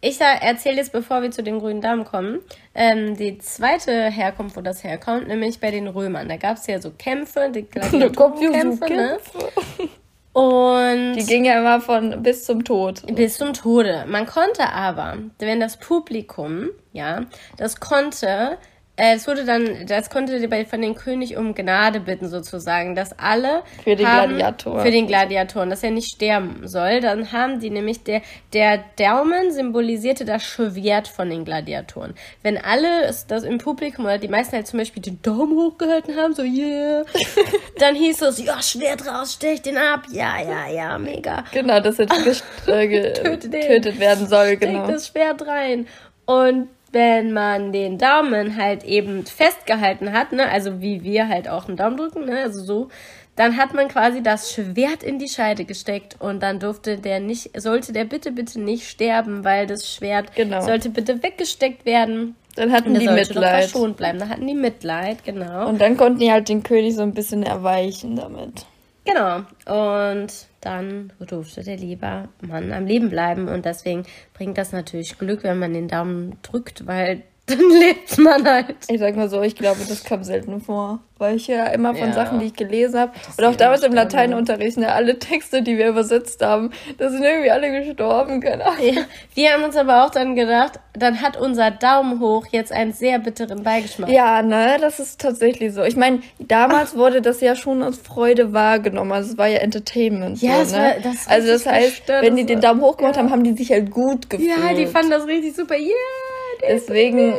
Ich 0.00 0.20
erzähle 0.20 0.76
jetzt, 0.76 0.92
bevor 0.92 1.22
wir 1.22 1.30
zu 1.30 1.42
den 1.42 1.58
grünen 1.58 1.80
Daumen 1.80 2.04
kommen, 2.04 2.40
ähm, 2.74 3.16
die 3.16 3.38
zweite 3.38 4.10
Herkunft, 4.10 4.56
wo 4.56 4.60
das 4.60 4.84
herkommt, 4.84 5.26
nämlich 5.28 5.58
bei 5.58 5.70
den 5.70 5.88
Römern. 5.88 6.28
Da 6.28 6.36
gab 6.36 6.58
es 6.58 6.66
ja 6.66 6.80
so 6.80 6.90
Kämpfe, 6.96 7.50
die 7.54 7.62
Gladiatorenkämpfe, 7.70 8.84
ne? 8.84 9.18
Kämpfe. 9.18 9.88
Und 10.32 11.14
Die 11.14 11.24
ging 11.24 11.46
ja 11.46 11.58
immer 11.58 11.80
von 11.80 12.22
bis 12.22 12.44
zum 12.44 12.62
Tod. 12.62 13.02
bis 13.14 13.38
zum 13.38 13.54
Tode. 13.54 14.04
Man 14.06 14.26
konnte 14.26 14.68
aber, 14.70 15.16
wenn 15.38 15.60
das 15.60 15.78
Publikum, 15.78 16.68
ja, 16.92 17.22
das 17.56 17.80
konnte, 17.80 18.58
es 18.96 19.28
wurde 19.28 19.44
dann, 19.44 19.86
das 19.86 20.08
konnte 20.08 20.48
bei- 20.48 20.64
von 20.64 20.80
den 20.80 20.94
König 20.94 21.36
um 21.36 21.54
Gnade 21.54 22.00
bitten 22.00 22.28
sozusagen, 22.28 22.94
dass 22.94 23.18
alle 23.18 23.62
Für 23.84 23.94
den 23.94 24.06
haben, 24.10 24.36
Gladiator. 24.36 24.80
für 24.80 24.90
den 24.90 25.06
Gladiatoren, 25.06 25.68
dass 25.68 25.82
er 25.82 25.90
nicht 25.90 26.08
sterben 26.14 26.66
soll. 26.66 27.00
Dann 27.00 27.30
haben 27.32 27.60
die 27.60 27.68
nämlich 27.70 28.02
der 28.04 28.22
der 28.54 28.82
Daumen 28.98 29.52
symbolisierte 29.52 30.24
das 30.24 30.42
Schwert 30.44 31.08
von 31.08 31.28
den 31.28 31.44
Gladiatoren. 31.44 32.14
Wenn 32.42 32.56
alle 32.56 33.10
das 33.28 33.42
im 33.44 33.58
Publikum 33.58 34.06
oder 34.06 34.16
die 34.18 34.28
meisten 34.28 34.56
halt 34.56 34.66
zum 34.66 34.78
Beispiel 34.78 35.02
den 35.02 35.20
Daumen 35.20 35.54
hochgehalten 35.56 36.16
haben, 36.16 36.34
so 36.34 36.42
yeah, 36.42 37.04
dann 37.78 37.94
hieß 37.94 38.22
es, 38.22 38.42
ja 38.42 38.62
Schwert 38.62 39.06
raus, 39.06 39.34
stech 39.34 39.60
den 39.60 39.76
ab, 39.76 40.04
ja 40.10 40.40
ja 40.40 40.68
ja, 40.70 40.98
mega 40.98 41.44
Genau, 41.52 41.80
dass 41.80 41.98
er 41.98 42.06
ges- 42.08 42.42
äh, 42.66 42.86
getötet 42.88 43.98
werden 44.00 44.26
soll, 44.26 44.46
steckt 44.56 44.62
genau. 44.62 44.86
das 44.86 45.08
Schwert 45.08 45.46
rein. 45.46 45.86
Und 46.24 46.68
wenn 46.96 47.32
man 47.34 47.72
den 47.72 47.98
Daumen 47.98 48.56
halt 48.56 48.82
eben 48.84 49.26
festgehalten 49.26 50.12
hat, 50.14 50.32
ne, 50.32 50.48
also 50.50 50.80
wie 50.80 51.02
wir 51.04 51.28
halt 51.28 51.46
auch 51.46 51.68
einen 51.68 51.76
Daumen 51.76 51.98
drücken, 51.98 52.24
ne, 52.24 52.38
also 52.42 52.64
so, 52.64 52.88
dann 53.36 53.58
hat 53.58 53.74
man 53.74 53.88
quasi 53.88 54.22
das 54.22 54.50
Schwert 54.54 55.02
in 55.02 55.18
die 55.18 55.28
Scheide 55.28 55.66
gesteckt 55.66 56.16
und 56.20 56.42
dann 56.42 56.58
durfte 56.58 56.96
der 56.96 57.20
nicht, 57.20 57.50
sollte 57.60 57.92
der 57.92 58.04
bitte, 58.06 58.32
bitte 58.32 58.58
nicht 58.58 58.88
sterben, 58.88 59.44
weil 59.44 59.66
das 59.66 59.92
Schwert 59.92 60.34
Genau. 60.34 60.62
sollte 60.62 60.88
bitte 60.88 61.22
weggesteckt 61.22 61.84
werden. 61.84 62.34
Dann 62.54 62.72
hatten 62.72 62.98
die 62.98 63.06
Mitleid. 63.06 63.64
verschont 63.66 63.98
bleiben. 63.98 64.18
Da 64.18 64.28
hatten 64.30 64.46
die 64.46 64.54
Mitleid, 64.54 65.22
genau. 65.26 65.68
Und 65.68 65.78
dann 65.82 65.98
konnten 65.98 66.20
die 66.20 66.32
halt 66.32 66.48
den 66.48 66.62
König 66.62 66.94
so 66.94 67.02
ein 67.02 67.12
bisschen 67.12 67.42
erweichen 67.42 68.16
damit. 68.16 68.64
Genau. 69.04 69.42
Und 69.66 70.28
dann 70.66 71.12
durfte 71.20 71.62
der 71.62 71.76
liebe 71.76 72.28
Mann 72.40 72.72
am 72.72 72.86
Leben 72.86 73.08
bleiben. 73.08 73.48
Und 73.48 73.64
deswegen 73.64 74.04
bringt 74.34 74.58
das 74.58 74.72
natürlich 74.72 75.16
Glück, 75.16 75.44
wenn 75.44 75.60
man 75.60 75.72
den 75.72 75.88
Daumen 75.88 76.36
drückt, 76.42 76.86
weil 76.86 77.22
dann 77.58 77.70
lebt 77.70 78.18
man 78.18 78.44
halt. 78.44 78.76
Ich 78.88 78.98
sag 78.98 79.14
mal 79.14 79.28
so, 79.28 79.40
ich 79.40 79.54
glaube, 79.54 79.80
das 79.88 80.02
kam 80.02 80.24
selten 80.24 80.60
vor. 80.60 81.00
Weil 81.18 81.36
ich 81.36 81.46
ja 81.46 81.66
immer 81.68 81.94
von 81.94 82.08
ja. 82.08 82.12
Sachen, 82.12 82.40
die 82.40 82.46
ich 82.46 82.54
gelesen 82.54 83.00
habe, 83.00 83.12
und 83.38 83.44
auch 83.44 83.56
damals 83.56 83.82
im 83.84 83.94
Lateinunterricht, 83.94 84.76
ne, 84.76 84.92
alle 84.92 85.18
Texte, 85.18 85.62
die 85.62 85.78
wir 85.78 85.88
übersetzt 85.88 86.44
haben, 86.44 86.72
da 86.98 87.08
sind 87.08 87.22
irgendwie 87.22 87.50
alle 87.50 87.70
gestorben, 87.70 88.40
keine 88.40 88.66
Ahnung. 88.66 88.80
Ja. 88.82 89.02
Wir 89.34 89.52
haben 89.52 89.64
uns 89.64 89.76
aber 89.76 90.04
auch 90.04 90.10
dann 90.10 90.36
gedacht, 90.36 90.78
dann 90.92 91.22
hat 91.22 91.38
unser 91.38 91.70
Daumen 91.70 92.20
hoch 92.20 92.46
jetzt 92.50 92.70
einen 92.70 92.92
sehr 92.92 93.18
bitteren 93.18 93.62
Beigeschmack. 93.62 94.10
Ja, 94.10 94.42
ne, 94.42 94.76
das 94.78 95.00
ist 95.00 95.18
tatsächlich 95.20 95.72
so. 95.72 95.84
Ich 95.84 95.96
meine, 95.96 96.20
damals 96.38 96.90
Ach. 96.92 96.98
wurde 96.98 97.22
das 97.22 97.40
ja 97.40 97.56
schon 97.56 97.82
als 97.82 97.96
Freude 97.96 98.52
wahrgenommen, 98.52 99.12
also 99.12 99.30
es 99.30 99.38
war 99.38 99.46
ja 99.46 99.60
Entertainment. 99.60 100.42
Ja, 100.42 100.66
so, 100.66 100.76
ne? 100.76 100.82
war, 100.82 101.00
das 101.00 101.28
Also 101.28 101.48
das 101.48 101.64
heißt, 101.64 102.08
wenn 102.08 102.36
die 102.36 102.44
den 102.44 102.60
Daumen 102.60 102.82
hoch 102.82 102.98
gemacht 102.98 103.16
ja. 103.16 103.22
haben, 103.22 103.30
haben 103.30 103.44
die 103.44 103.54
sich 103.54 103.70
halt 103.70 103.90
gut 103.90 104.28
gefühlt. 104.28 104.50
Ja, 104.50 104.74
die 104.74 104.86
fanden 104.86 105.12
das 105.12 105.26
richtig 105.26 105.56
super. 105.56 105.76
Yeah! 105.76 106.25
Deswegen 106.62 107.34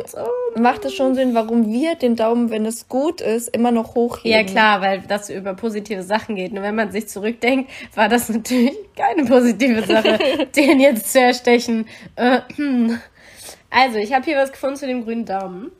macht 0.56 0.84
es 0.84 0.94
schon 0.94 1.14
Sinn, 1.14 1.34
warum 1.34 1.72
wir 1.72 1.94
den 1.94 2.16
Daumen, 2.16 2.50
wenn 2.50 2.66
es 2.66 2.88
gut 2.88 3.20
ist, 3.20 3.48
immer 3.48 3.70
noch 3.70 3.94
hochheben. 3.94 4.30
Ja 4.30 4.44
klar, 4.44 4.80
weil 4.80 5.02
das 5.06 5.30
über 5.30 5.54
positive 5.54 6.02
Sachen 6.02 6.36
geht. 6.36 6.52
Nur 6.52 6.62
wenn 6.62 6.74
man 6.74 6.90
sich 6.90 7.08
zurückdenkt, 7.08 7.70
war 7.94 8.08
das 8.08 8.28
natürlich 8.28 8.76
keine 8.96 9.24
positive 9.24 9.82
Sache, 9.82 10.18
den 10.56 10.80
jetzt 10.80 11.12
zu 11.12 11.20
erstechen. 11.20 11.86
Äh, 12.16 12.40
hm. 12.56 12.98
Also, 13.70 13.98
ich 13.98 14.12
habe 14.14 14.24
hier 14.24 14.36
was 14.36 14.52
gefunden 14.52 14.76
zu 14.76 14.86
dem 14.86 15.04
grünen 15.04 15.24
Daumen. 15.24 15.70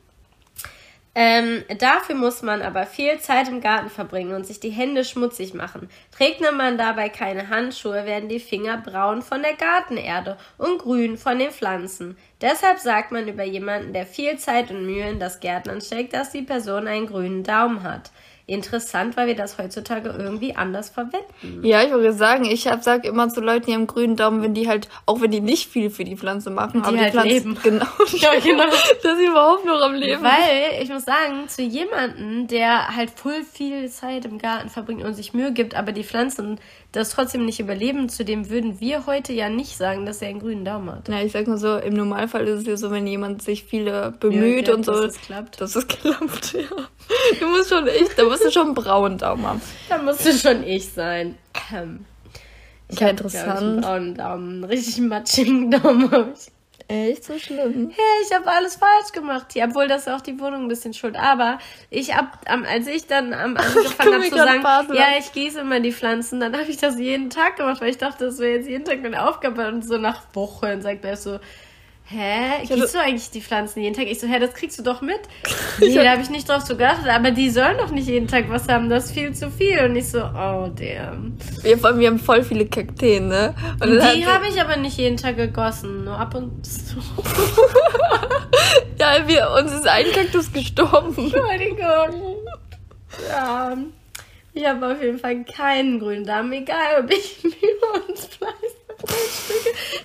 Ähm, 1.21 1.65
dafür 1.79 2.15
muss 2.15 2.43
man 2.43 2.61
aber 2.61 2.85
viel 2.85 3.19
Zeit 3.19 3.49
im 3.49 3.59
Garten 3.59 3.89
verbringen 3.89 4.33
und 4.33 4.47
sich 4.47 4.61
die 4.61 4.69
Hände 4.69 5.03
schmutzig 5.03 5.53
machen. 5.53 5.89
Trägt 6.17 6.39
man 6.39 6.77
dabei 6.77 7.09
keine 7.09 7.49
Handschuhe, 7.49 8.05
werden 8.05 8.29
die 8.29 8.39
Finger 8.39 8.77
braun 8.77 9.21
von 9.21 9.41
der 9.41 9.55
Gartenerde 9.55 10.37
und 10.57 10.79
grün 10.79 11.17
von 11.17 11.37
den 11.37 11.51
Pflanzen. 11.51 12.17
Deshalb 12.39 12.79
sagt 12.79 13.11
man 13.11 13.27
über 13.27 13.43
jemanden, 13.43 13.91
der 13.91 14.05
viel 14.05 14.37
Zeit 14.37 14.71
und 14.71 14.85
Mühe 14.85 15.09
in 15.09 15.19
das 15.19 15.41
Gärtnern 15.41 15.81
steckt, 15.81 16.13
dass 16.13 16.31
die 16.31 16.43
Person 16.43 16.87
einen 16.87 17.07
grünen 17.07 17.43
Daumen 17.43 17.83
hat 17.83 18.11
interessant, 18.49 19.15
weil 19.17 19.27
wir 19.27 19.35
das 19.35 19.57
heutzutage 19.57 20.09
irgendwie 20.09 20.55
anders 20.55 20.89
verwenden. 20.89 21.63
Ja, 21.63 21.83
ich 21.83 21.91
wollte 21.91 22.13
sagen, 22.13 22.45
ich 22.45 22.67
hab, 22.67 22.83
sag 22.83 23.05
immer 23.05 23.29
zu 23.29 23.41
Leuten, 23.41 23.67
die 23.67 23.73
haben 23.73 23.87
grünen 23.87 24.15
Daumen, 24.15 24.41
wenn 24.41 24.53
die 24.53 24.67
halt, 24.67 24.89
auch 25.05 25.21
wenn 25.21 25.31
die 25.31 25.41
nicht 25.41 25.69
viel 25.69 25.89
für 25.89 26.03
die 26.03 26.17
Pflanze 26.17 26.49
machen, 26.49 26.81
die 26.81 26.87
aber 26.87 26.97
halt 26.97 27.07
die 27.07 27.11
Pflanze, 27.11 27.29
leben. 27.29 27.57
Genau, 27.63 27.85
ja, 28.17 28.39
genau. 28.39 28.63
dass 29.03 29.17
sie 29.17 29.25
überhaupt 29.25 29.65
noch 29.65 29.81
am 29.81 29.93
Leben 29.93 30.23
Weil, 30.23 30.81
ich 30.81 30.89
muss 30.89 31.05
sagen, 31.05 31.47
zu 31.47 31.61
jemanden, 31.61 32.47
der 32.47 32.95
halt 32.95 33.11
voll 33.11 33.43
viel 33.43 33.89
Zeit 33.89 34.25
im 34.25 34.39
Garten 34.39 34.69
verbringt 34.69 35.03
und 35.03 35.13
sich 35.13 35.33
Mühe 35.33 35.51
gibt, 35.51 35.75
aber 35.75 35.91
die 35.91 36.03
Pflanzen 36.03 36.59
das 36.91 37.11
trotzdem 37.11 37.45
nicht 37.45 37.59
überleben, 37.59 38.09
zu 38.09 38.25
dem 38.25 38.49
würden 38.49 38.79
wir 38.79 39.05
heute 39.05 39.31
ja 39.31 39.49
nicht 39.49 39.77
sagen, 39.77 40.05
dass 40.05 40.21
er 40.21 40.29
einen 40.29 40.39
grünen 40.39 40.65
Daumen 40.65 40.91
hat. 40.91 41.07
Ja, 41.07 41.21
ich 41.21 41.31
sag 41.31 41.47
mal 41.47 41.57
so, 41.57 41.77
im 41.77 41.93
Normalfall 41.93 42.47
ist 42.47 42.61
es 42.61 42.65
ja 42.65 42.77
so, 42.77 42.89
wenn 42.89 43.05
jemand 43.05 43.43
sich 43.43 43.63
viele 43.63 44.11
bemüht 44.19 44.67
ja, 44.67 44.73
ja, 44.73 44.77
und 44.77 44.85
so. 44.85 44.93
Dass 44.93 45.15
es 45.15 45.21
klappt. 45.21 45.61
Dass 45.61 45.75
es 45.75 45.87
klappt, 45.87 46.53
ja. 46.53 46.87
Du 47.39 47.47
musst 47.47 47.69
schon 47.69 47.87
echt, 47.87 48.17
da 48.17 48.23
musst 48.23 48.45
du 48.45 48.51
schon 48.51 48.67
einen 48.67 48.75
braunen 48.75 49.17
Daumen 49.17 49.45
haben. 49.45 49.61
Da 49.87 49.97
musst 49.97 50.25
du 50.25 50.31
schon 50.31 50.63
ich 50.63 50.89
sein. 50.91 51.37
Ähm, 51.73 52.05
ich 52.87 52.99
ja, 52.99 53.09
interessant. 53.09 53.45
Ich, 53.45 53.63
einen 53.63 53.81
braunen 53.81 54.15
Daumen, 54.15 54.49
einen 54.49 54.63
richtig 54.63 54.99
matschigen 54.99 55.71
Daumen 55.71 56.11
habe 56.11 56.33
ich. 56.33 56.51
Echt 56.91 57.23
so 57.23 57.37
schlimm? 57.37 57.91
Hey, 57.95 58.25
ich 58.25 58.35
habe 58.35 58.47
alles 58.47 58.77
falsch 58.77 59.11
gemacht 59.13 59.53
hier, 59.53 59.65
obwohl 59.65 59.87
das 59.87 60.07
auch 60.07 60.21
die 60.21 60.39
Wohnung 60.39 60.63
ein 60.63 60.67
bisschen 60.69 60.95
schuld. 60.95 61.15
Aber 61.15 61.59
ich 61.91 62.15
hab, 62.15 62.39
als 62.47 62.87
ich 62.87 63.05
dann 63.05 63.27
um, 63.27 63.33
angefangen 63.57 64.13
habe 64.15 64.23
zu 64.23 64.35
sagen, 64.35 64.63
Basel. 64.63 64.95
ja, 64.95 65.05
ich 65.19 65.31
gieße 65.31 65.59
immer 65.59 65.81
die 65.81 65.91
Pflanzen, 65.91 66.39
dann 66.39 66.53
habe 66.53 66.65
ich 66.71 66.77
das 66.77 66.97
jeden 66.97 67.29
Tag 67.29 67.57
gemacht, 67.57 67.79
weil 67.79 67.91
ich 67.91 67.99
dachte, 67.99 68.25
das 68.25 68.39
wäre 68.39 68.57
jetzt 68.57 68.67
jeden 68.67 68.85
Tag 68.85 69.03
meine 69.03 69.29
Aufgabe. 69.29 69.67
Und 69.67 69.85
so 69.85 69.99
nach 69.99 70.23
Wochen 70.33 70.81
sagt 70.81 71.05
er 71.05 71.15
so, 71.15 71.39
hä, 72.09 72.65
gießt 72.65 72.95
du 72.95 72.99
eigentlich 72.99 73.31
die 73.31 73.41
Pflanzen 73.41 73.81
jeden 73.81 73.95
Tag? 73.95 74.07
Ich 74.07 74.19
so, 74.19 74.27
hä, 74.27 74.39
das 74.39 74.53
kriegst 74.53 74.79
du 74.79 74.83
doch 74.83 75.01
mit. 75.01 75.19
Nee, 75.79 75.95
da 75.95 76.11
habe 76.11 76.21
ich 76.21 76.29
nicht 76.29 76.49
drauf 76.49 76.63
so 76.63 76.75
geachtet, 76.75 77.07
aber 77.07 77.31
die 77.31 77.49
sollen 77.49 77.77
doch 77.77 77.89
nicht 77.89 78.07
jeden 78.07 78.27
Tag 78.27 78.49
was 78.49 78.67
haben, 78.67 78.89
das 78.89 79.05
ist 79.05 79.11
viel 79.13 79.33
zu 79.33 79.49
viel. 79.49 79.79
Und 79.79 79.95
ich 79.95 80.09
so, 80.09 80.19
oh 80.19 80.69
damn. 80.75 81.37
Wir, 81.61 81.81
wir 81.81 82.07
haben 82.07 82.19
voll 82.19 82.43
viele 82.43 82.65
Kakteen, 82.65 83.29
ne? 83.29 83.55
Und 83.81 83.91
die 83.91 84.27
habe 84.27 84.47
ich 84.47 84.59
aber 84.59 84.75
nicht 84.75 84.97
jeden 84.97 85.15
Tag 85.15 85.37
gegossen, 85.37 86.03
nur 86.03 86.19
ab 86.19 86.35
und 86.35 86.65
zu. 86.65 86.97
ja, 88.99 89.25
wir, 89.25 89.49
uns 89.57 89.71
ist 89.71 89.87
ein 89.87 90.11
Kaktus 90.11 90.51
gestorben. 90.51 91.15
Entschuldigung. 91.17 92.43
Ja. 93.29 93.77
Ich 94.53 94.65
habe 94.65 94.91
auf 94.91 95.01
jeden 95.01 95.19
Fall 95.19 95.45
keinen 95.45 95.99
grünen 95.99 96.25
Darm, 96.25 96.51
egal 96.51 97.03
ob 97.03 97.11
ich 97.11 97.37
mir 97.43 98.07
uns 98.07 98.25
Fleisch 98.25 98.78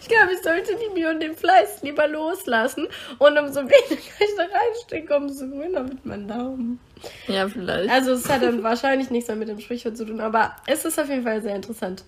ich 0.00 0.08
glaube, 0.08 0.32
ich 0.32 0.42
sollte 0.42 0.76
die 0.76 0.94
Mühe 0.94 1.10
und 1.10 1.20
den 1.20 1.36
Fleiß 1.36 1.82
lieber 1.82 2.06
loslassen 2.06 2.86
und 3.18 3.38
umso 3.38 3.60
weniger 3.60 3.70
ich 4.20 4.36
da 4.36 4.44
reinstecke, 4.44 5.16
umso 5.16 5.48
grüner 5.48 5.88
wird 5.88 6.04
mein 6.04 6.28
Daumen. 6.28 6.80
Ja, 7.26 7.48
vielleicht. 7.48 7.90
Also 7.90 8.12
es 8.12 8.28
hat 8.28 8.42
dann 8.42 8.62
wahrscheinlich 8.62 9.10
nichts 9.10 9.28
mehr 9.28 9.36
mit 9.36 9.48
dem 9.48 9.60
Sprichwort 9.60 9.96
zu 9.96 10.06
tun, 10.06 10.20
aber 10.20 10.56
es 10.66 10.84
ist 10.84 10.98
auf 10.98 11.08
jeden 11.08 11.24
Fall 11.24 11.42
sehr 11.42 11.56
interessant. 11.56 12.04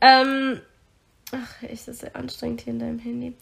Ähm, 0.00 0.60
ach, 1.32 1.62
ist 1.62 1.88
das 1.88 1.98
sehr 1.98 2.14
anstrengend 2.14 2.62
hier 2.62 2.72
in 2.72 2.78
deinem 2.78 2.98
Handy. 2.98 3.34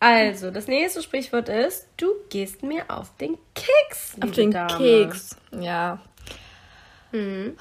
Also, 0.00 0.50
das 0.50 0.66
nächste 0.66 1.02
Sprichwort 1.02 1.48
ist, 1.48 1.86
du 1.96 2.08
gehst 2.28 2.62
mir 2.62 2.84
auf 2.88 3.16
den 3.16 3.38
Keks. 3.54 4.16
Auf 4.20 4.32
den 4.32 4.50
Dame. 4.50 4.76
Keks, 4.76 5.36
ja. 5.58 5.98
Mhm. 7.14 7.56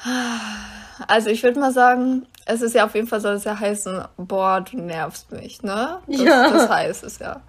Also 1.07 1.29
ich 1.29 1.43
würde 1.43 1.59
mal 1.59 1.71
sagen, 1.71 2.25
es 2.45 2.61
ist 2.61 2.73
ja 2.73 2.85
auf 2.85 2.95
jeden 2.95 3.07
Fall 3.07 3.21
soll 3.21 3.35
es 3.35 3.43
ja 3.43 3.59
heißen, 3.59 4.03
boah, 4.17 4.61
du 4.61 4.77
nervst 4.77 5.31
mich, 5.31 5.61
ne? 5.61 5.99
Das, 6.07 6.21
ja. 6.21 6.49
das 6.49 6.69
heißt 6.69 7.03
es 7.03 7.19
ja. 7.19 7.41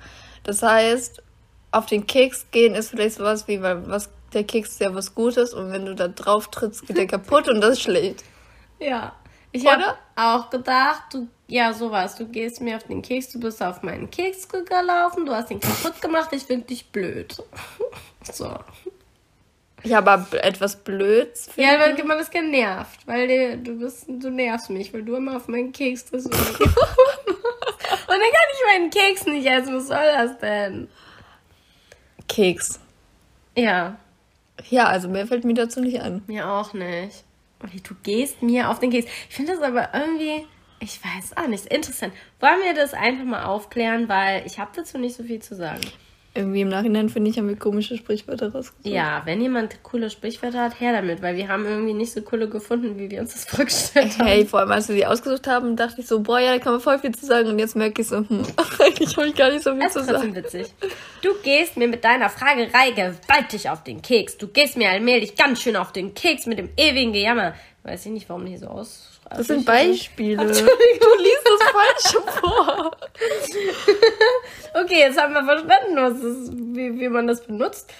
Das 0.42 0.62
heißt, 0.62 1.22
auf 1.70 1.86
den 1.86 2.06
Keks 2.06 2.46
gehen 2.50 2.74
ist 2.74 2.90
vielleicht 2.90 3.16
sowas 3.16 3.48
wie, 3.48 3.62
weil 3.62 3.88
was, 3.88 4.10
der 4.34 4.44
Keks 4.44 4.72
ist 4.72 4.80
ja 4.80 4.94
was 4.94 5.14
Gutes 5.14 5.54
und 5.54 5.72
wenn 5.72 5.86
du 5.86 5.94
da 5.94 6.08
drauf 6.08 6.48
trittst, 6.48 6.86
geht 6.86 6.98
der 6.98 7.06
kaputt 7.06 7.48
und 7.48 7.62
das 7.62 7.80
schlägt. 7.80 8.22
Ja. 8.78 9.14
Ich 9.50 9.66
habe 9.66 9.84
auch 10.16 10.50
gedacht, 10.50 11.04
du, 11.12 11.28
ja, 11.46 11.72
sowas, 11.72 12.16
du 12.16 12.26
gehst 12.26 12.60
mir 12.60 12.76
auf 12.76 12.82
den 12.84 13.00
Keks, 13.02 13.30
du 13.30 13.40
bist 13.40 13.62
auf 13.62 13.82
meinen 13.82 14.10
Keks 14.10 14.48
gelaufen, 14.48 15.24
du 15.24 15.32
hast 15.32 15.50
ihn 15.50 15.60
kaputt 15.60 16.02
gemacht, 16.02 16.30
ich 16.32 16.42
finde 16.42 16.66
dich 16.66 16.90
blöd. 16.90 17.36
so. 18.32 18.58
Ja, 19.84 19.98
aber 19.98 20.26
etwas 20.42 20.76
Blöds. 20.76 21.50
Ja, 21.56 21.78
weil 21.78 22.02
man 22.04 22.18
ist 22.18 22.30
genervt, 22.30 23.06
weil 23.06 23.58
du 23.58 23.78
bist, 23.78 24.06
du 24.08 24.30
nervst 24.30 24.70
mich, 24.70 24.92
weil 24.94 25.02
du 25.02 25.14
immer 25.14 25.36
auf 25.36 25.46
meinen 25.46 25.72
Keks 25.72 26.04
bist. 26.04 26.26
und 26.26 26.34
dann 26.36 26.68
kann 28.08 28.50
ich 28.52 28.72
meinen 28.72 28.90
Keks 28.90 29.26
nicht 29.26 29.46
essen. 29.46 29.76
Was 29.76 29.88
soll 29.88 29.98
das 29.98 30.38
denn? 30.38 30.88
Keks. 32.28 32.80
Ja. 33.56 33.98
Ja, 34.70 34.86
also 34.86 35.08
mehr 35.08 35.26
fällt 35.26 35.44
mir 35.44 35.54
dazu 35.54 35.80
nicht 35.80 36.00
an. 36.00 36.22
Mir 36.26 36.48
auch 36.48 36.72
nicht. 36.72 37.24
Du 37.82 37.94
gehst 38.02 38.42
mir 38.42 38.70
auf 38.70 38.78
den 38.78 38.90
Keks. 38.90 39.06
Ich 39.28 39.36
finde 39.36 39.52
das 39.52 39.62
aber 39.62 39.90
irgendwie, 39.92 40.46
ich 40.80 41.00
weiß 41.02 41.36
auch 41.36 41.46
nicht, 41.46 41.66
interessant. 41.66 42.14
Wollen 42.40 42.62
wir 42.62 42.74
das 42.74 42.94
einfach 42.94 43.24
mal 43.24 43.44
aufklären, 43.44 44.08
weil 44.08 44.46
ich 44.46 44.58
habe 44.58 44.70
dazu 44.74 44.96
nicht 44.96 45.16
so 45.16 45.24
viel 45.24 45.40
zu 45.40 45.54
sagen. 45.54 45.82
Irgendwie 46.36 46.62
im 46.62 46.68
Nachhinein 46.68 47.08
finde 47.08 47.30
ich, 47.30 47.38
haben 47.38 47.48
wir 47.48 47.56
komische 47.56 47.96
Sprichwörter 47.96 48.50
rausgesucht. 48.52 48.92
Ja, 48.92 49.22
wenn 49.24 49.40
jemand 49.40 49.84
coole 49.84 50.10
Sprichwörter 50.10 50.62
hat, 50.62 50.80
her 50.80 50.92
damit, 50.92 51.22
weil 51.22 51.36
wir 51.36 51.46
haben 51.46 51.64
irgendwie 51.64 51.94
nicht 51.94 52.12
so 52.12 52.22
coole 52.22 52.48
gefunden, 52.48 52.98
wie 52.98 53.08
wir 53.08 53.20
uns 53.20 53.34
das 53.34 53.44
vorgestellt 53.44 54.18
haben. 54.18 54.26
Hey, 54.26 54.44
vor 54.44 54.58
allem 54.58 54.72
als 54.72 54.88
wir 54.88 54.96
die 54.96 55.06
ausgesucht 55.06 55.46
haben, 55.46 55.76
dachte 55.76 56.00
ich 56.00 56.08
so, 56.08 56.20
boah, 56.20 56.40
ja, 56.40 56.52
da 56.52 56.58
kann 56.58 56.72
man 56.72 56.80
voll 56.80 56.98
viel 56.98 57.14
zu 57.14 57.24
sagen 57.24 57.48
und 57.48 57.60
jetzt 57.60 57.76
merke 57.76 58.02
ich 58.02 58.08
so, 58.08 58.16
hm, 58.16 58.28
eigentlich 58.80 59.16
habe 59.16 59.28
ich 59.28 59.36
gar 59.36 59.52
nicht 59.52 59.62
so 59.62 59.70
viel 59.70 59.80
das 59.80 59.92
zu 59.92 60.00
ist 60.00 60.06
sagen. 60.08 60.34
witzig. 60.34 60.74
Du 61.22 61.30
gehst 61.44 61.76
mir 61.76 61.86
mit 61.86 62.04
deiner 62.04 62.28
Fragerei 62.28 62.90
gewaltig 62.90 63.70
auf 63.70 63.84
den 63.84 64.02
Keks. 64.02 64.36
Du 64.36 64.48
gehst 64.48 64.76
mir 64.76 64.90
allmählich 64.90 65.36
ganz 65.36 65.62
schön 65.62 65.76
auf 65.76 65.92
den 65.92 66.14
Keks 66.14 66.46
mit 66.46 66.58
dem 66.58 66.70
ewigen 66.76 67.12
Gejammer. 67.12 67.54
Weiß 67.84 68.06
ich 68.06 68.12
nicht, 68.12 68.28
warum 68.28 68.46
hier 68.46 68.58
so 68.58 68.66
aus 68.66 69.13
das 69.30 69.46
sind 69.46 69.64
Beispiele. 69.64 70.36
Du 70.36 70.52
liest 70.52 71.44
das 71.44 71.62
Falsche 71.70 72.22
vor. 72.40 72.96
okay, 74.74 75.00
jetzt 75.00 75.20
haben 75.20 75.34
wir 75.34 75.44
verstanden, 75.44 75.96
was 75.96 76.20
ist, 76.20 76.52
wie, 76.52 77.00
wie 77.00 77.08
man 77.08 77.26
das 77.26 77.46
benutzt. 77.46 77.92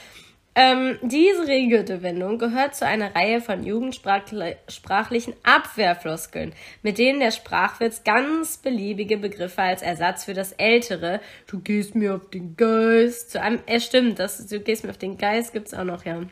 Ähm, 0.57 0.99
diese 1.02 1.49
Regelredewendung 1.49 2.38
gehört 2.38 2.76
zu 2.76 2.87
einer 2.87 3.12
Reihe 3.16 3.40
von 3.40 3.64
jugendsprachlichen 3.64 5.35
Abwehrfloskeln, 5.43 6.52
mit 6.83 6.99
denen 6.99 7.19
der 7.19 7.33
Sprachwitz 7.33 8.04
ganz 8.04 8.59
beliebige 8.59 9.16
Begriffe 9.16 9.62
als 9.62 9.83
Ersatz 9.83 10.25
für 10.25 10.35
das 10.35 10.52
ältere 10.52 11.21
Du 11.49 11.59
gehst 11.59 11.97
mir 11.97 12.14
auf 12.14 12.31
den 12.31 12.57
Geist 12.57 13.33
zu 13.33 13.40
einem, 13.40 13.61
er 13.66 13.81
stimmt, 13.81 14.21
das 14.21 14.47
Du 14.47 14.61
gehst 14.61 14.85
mir 14.85 14.90
auf 14.90 14.99
den 14.99 15.19
Geist 15.19 15.52
gibt's 15.52 15.75
auch 15.75 15.83
noch, 15.83 16.04
ja. 16.04 16.23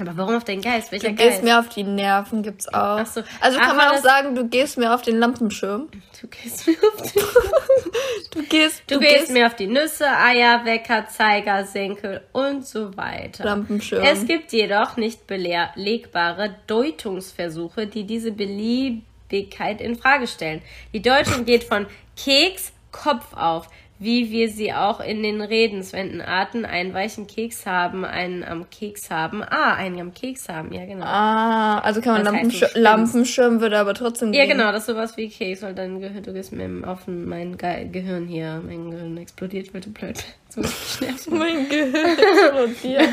Aber 0.00 0.16
warum 0.16 0.36
auf 0.36 0.44
den 0.44 0.60
Geist? 0.60 0.92
Welcher 0.92 1.08
du 1.08 1.14
Geist? 1.14 1.30
gehst 1.30 1.44
mir 1.44 1.58
auf 1.58 1.68
die 1.68 1.84
Nerven, 1.84 2.42
gibt's 2.42 2.68
auch. 2.68 3.00
Ach 3.00 3.06
so. 3.06 3.22
Also 3.40 3.58
kann 3.58 3.76
man 3.76 3.88
auch 3.88 4.02
sagen, 4.02 4.34
du 4.34 4.46
gehst 4.48 4.78
mir 4.78 4.94
auf 4.94 5.02
den 5.02 5.18
Lampenschirm. 5.18 5.88
Du 6.20 6.26
gehst 6.28 6.66
mir 6.66 6.76
auf 6.94 7.12
den 7.12 7.22
Du 8.30 8.42
gehst, 8.42 8.82
du, 8.86 8.94
du 8.94 9.00
gehst, 9.00 9.16
gehst, 9.18 9.32
mir 9.32 9.46
auf 9.46 9.54
die 9.54 9.66
Nüsse, 9.66 10.06
Eier, 10.06 10.64
Wecker, 10.64 11.06
Zeiger, 11.08 11.64
Senkel 11.64 12.20
und 12.32 12.66
so 12.66 12.96
weiter. 12.96 13.44
Lampenschirm. 13.44 14.04
Es 14.04 14.26
gibt 14.26 14.52
jedoch 14.52 14.96
nicht 14.96 15.26
belegbare 15.26 16.56
Deutungsversuche, 16.66 17.86
die 17.86 18.04
diese 18.04 18.32
belieb 18.32 19.02
Glaubwürdigkeit 19.28 19.80
in 19.80 19.96
Frage 19.96 20.26
stellen. 20.26 20.62
Die 20.92 21.02
Deutung 21.02 21.44
geht 21.44 21.64
von 21.64 21.86
Keks, 22.16 22.72
Kopf 22.90 23.34
auf 23.34 23.68
wie 23.98 24.30
wir 24.30 24.48
sie 24.48 24.72
auch 24.72 25.00
in 25.00 25.22
den 25.22 25.40
Redenswendenarten 25.40 26.64
einen 26.64 26.94
weichen 26.94 27.26
Keks 27.26 27.66
haben, 27.66 28.04
einen 28.04 28.44
am 28.44 28.70
Keks 28.70 29.10
haben. 29.10 29.42
Ah, 29.42 29.74
einen 29.74 30.00
am 30.00 30.14
Keks 30.14 30.48
haben, 30.48 30.72
ja 30.72 30.84
genau. 30.84 31.04
Ah, 31.04 31.78
also 31.80 32.00
kann 32.00 32.14
man 32.14 32.24
Lampensch 32.24 32.62
heißt, 32.62 32.76
Lampenschirm 32.76 33.60
würde 33.60 33.78
aber 33.78 33.94
trotzdem 33.94 34.32
Ja, 34.32 34.46
genau, 34.46 34.70
das 34.70 34.82
ist 34.82 34.94
sowas 34.94 35.16
wie 35.16 35.28
Keks, 35.28 35.62
weil 35.62 35.74
dein 35.74 36.00
Gehirn, 36.00 36.22
du 36.22 36.32
gehst 36.32 36.52
mir 36.52 36.68
auf 36.86 37.08
mein 37.08 37.58
Ge 37.58 37.88
Gehirn 37.90 38.28
hier, 38.28 38.62
mein 38.64 38.90
Gehirn 38.90 39.16
explodiert, 39.16 39.74
wird 39.74 39.92
blöd. 39.92 40.16
So 40.50 40.62
mein 41.30 41.68
Gehirn 41.68 42.18
explodiert. 42.18 43.08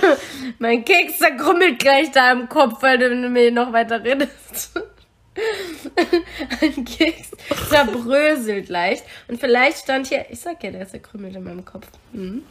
mein 0.58 0.84
Keks 0.86 1.18
zerkrümmelt 1.18 1.78
gleich 1.78 2.10
da 2.12 2.32
im 2.32 2.48
Kopf, 2.48 2.82
weil 2.82 2.98
du 2.98 3.28
mir 3.28 3.50
noch 3.52 3.74
weiter 3.74 4.02
redest. 4.02 4.80
ein 6.60 6.84
Keks 6.84 7.30
zerbröselt 7.68 8.68
leicht. 8.68 9.04
Und 9.28 9.40
vielleicht 9.40 9.78
stand 9.78 10.06
hier, 10.06 10.26
ich 10.30 10.40
sag 10.40 10.62
ja, 10.62 10.70
der 10.70 10.82
ist 10.82 10.90
zerkrümmelt 10.90 11.36
in 11.36 11.44
meinem 11.44 11.64
Kopf. 11.64 11.86
Mhm. 12.12 12.44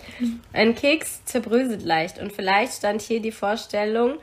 Ein 0.53 0.75
Keks 0.75 1.23
zerbröselt 1.25 1.83
leicht. 1.83 2.19
Und 2.19 2.33
vielleicht 2.33 2.73
stand 2.73 3.01
hier 3.01 3.21
die 3.21 3.31
Vorstellung, 3.31 4.19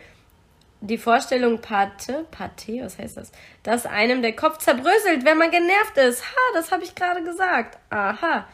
die 0.81 0.99
Vorstellung 0.99 1.61
Pate, 1.61 2.27
Pate, 2.31 2.83
was 2.83 2.99
heißt 2.99 3.17
das? 3.17 3.33
Dass 3.63 3.87
einem 3.87 4.23
der 4.23 4.35
Kopf 4.35 4.59
zerbröselt, 4.59 5.25
wenn 5.25 5.39
man 5.39 5.51
genervt 5.51 5.97
ist. 5.97 6.23
Ha, 6.23 6.41
das 6.55 6.73
habe 6.73 6.85
ich 6.85 6.95
gerade 6.95 7.23
gesagt. 7.23 7.79
Aha. 7.91 8.47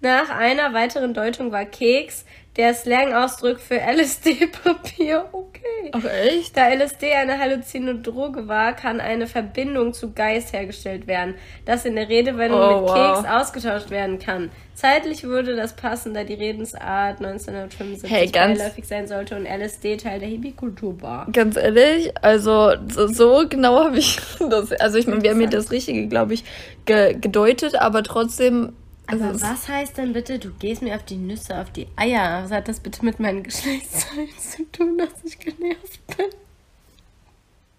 Nach 0.00 0.30
einer 0.30 0.74
weiteren 0.74 1.12
Deutung 1.12 1.50
war 1.50 1.64
Keks 1.64 2.24
der 2.58 2.74
Slang-Ausdruck 2.74 3.60
für 3.60 3.80
LSD-Papier. 3.80 5.26
Okay. 5.48 5.90
Ach 5.92 6.04
echt? 6.04 6.56
Da 6.56 6.68
LSD 6.68 7.12
eine 7.12 7.38
halluzinogene 7.38 8.00
Droge 8.00 8.48
war, 8.48 8.74
kann 8.74 9.00
eine 9.00 9.26
Verbindung 9.26 9.92
zu 9.92 10.12
Geist 10.12 10.52
hergestellt 10.52 11.06
werden, 11.06 11.34
das 11.64 11.84
in 11.84 11.96
der 11.96 12.08
Redewendung 12.08 12.60
oh, 12.60 12.80
mit 12.80 12.90
wow. 12.90 13.22
Keks 13.22 13.28
ausgetauscht 13.28 13.90
werden 13.90 14.18
kann. 14.18 14.50
Zeitlich 14.74 15.24
würde 15.24 15.56
das 15.56 15.74
passen, 15.74 16.14
da 16.14 16.24
die 16.24 16.34
Redensart 16.34 17.18
1975 17.20 18.10
hey, 18.10 18.28
beiläufig 18.28 18.86
sein 18.86 19.08
sollte 19.08 19.36
und 19.36 19.46
LSD 19.46 19.96
Teil 19.96 20.20
der 20.20 20.28
Hippie-Kultur 20.28 21.00
war. 21.02 21.26
Ganz 21.32 21.56
ehrlich, 21.56 22.12
also 22.22 22.72
so, 22.88 23.08
so 23.08 23.44
genau 23.48 23.84
habe 23.84 23.98
ich 23.98 24.20
das. 24.50 24.72
Also 24.72 24.98
ich 24.98 25.06
meine, 25.06 25.22
wir 25.22 25.30
haben 25.30 25.38
mir 25.38 25.48
das 25.48 25.70
Richtige, 25.70 26.06
glaube 26.06 26.34
ich, 26.34 26.44
ge 26.84 27.14
gedeutet, 27.14 27.74
aber 27.74 28.02
trotzdem 28.02 28.74
aber 29.10 29.24
also 29.24 29.42
was 29.42 29.68
heißt 29.68 29.96
denn 29.96 30.12
bitte, 30.12 30.38
du 30.38 30.50
gehst 30.50 30.82
mir 30.82 30.94
auf 30.94 31.04
die 31.04 31.16
Nüsse, 31.16 31.58
auf 31.58 31.70
die 31.70 31.86
Eier? 31.96 32.42
Was 32.44 32.50
hat 32.50 32.68
das 32.68 32.80
bitte 32.80 33.04
mit 33.04 33.18
meinen 33.18 33.42
Geschlechtsteilen 33.44 34.28
zu 34.38 34.70
tun, 34.70 34.98
dass 34.98 35.10
ich 35.24 35.38
genervt 35.38 36.06
bin? 36.16 36.26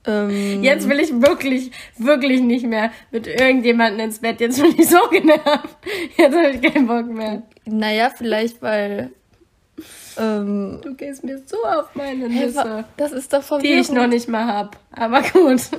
Ähm, 0.06 0.64
jetzt 0.64 0.90
will 0.90 1.00
ich 1.00 1.12
wirklich, 1.22 1.72
wirklich 1.98 2.42
nicht 2.42 2.66
mehr 2.66 2.92
mit 3.12 3.28
irgendjemandem 3.28 4.08
ins 4.08 4.20
Bett. 4.20 4.40
Jetzt 4.40 4.62
bin 4.62 4.74
ich 4.78 4.90
so 4.90 4.98
genervt. 5.10 5.78
Jetzt 6.18 6.36
habe 6.36 6.50
ich 6.50 6.62
keinen 6.62 6.88
Bock 6.88 7.06
mehr. 7.06 7.44
Naja, 7.66 8.10
vielleicht 8.16 8.62
weil. 8.62 9.12
Ähm, 10.18 10.80
du 10.82 10.96
gehst 10.96 11.24
mir 11.24 11.42
so 11.46 11.64
auf 11.64 11.94
meine 11.94 12.28
Nüsse. 12.28 12.78
Hey, 12.78 12.84
das 12.98 13.12
ist 13.12 13.32
doch 13.32 13.44
verwirrend. 13.44 13.66
Die 13.66 13.80
ich 13.80 13.92
noch 13.92 14.08
nicht 14.08 14.28
mal 14.28 14.46
hab. 14.48 14.78
Aber 14.92 15.22
gut. 15.22 15.62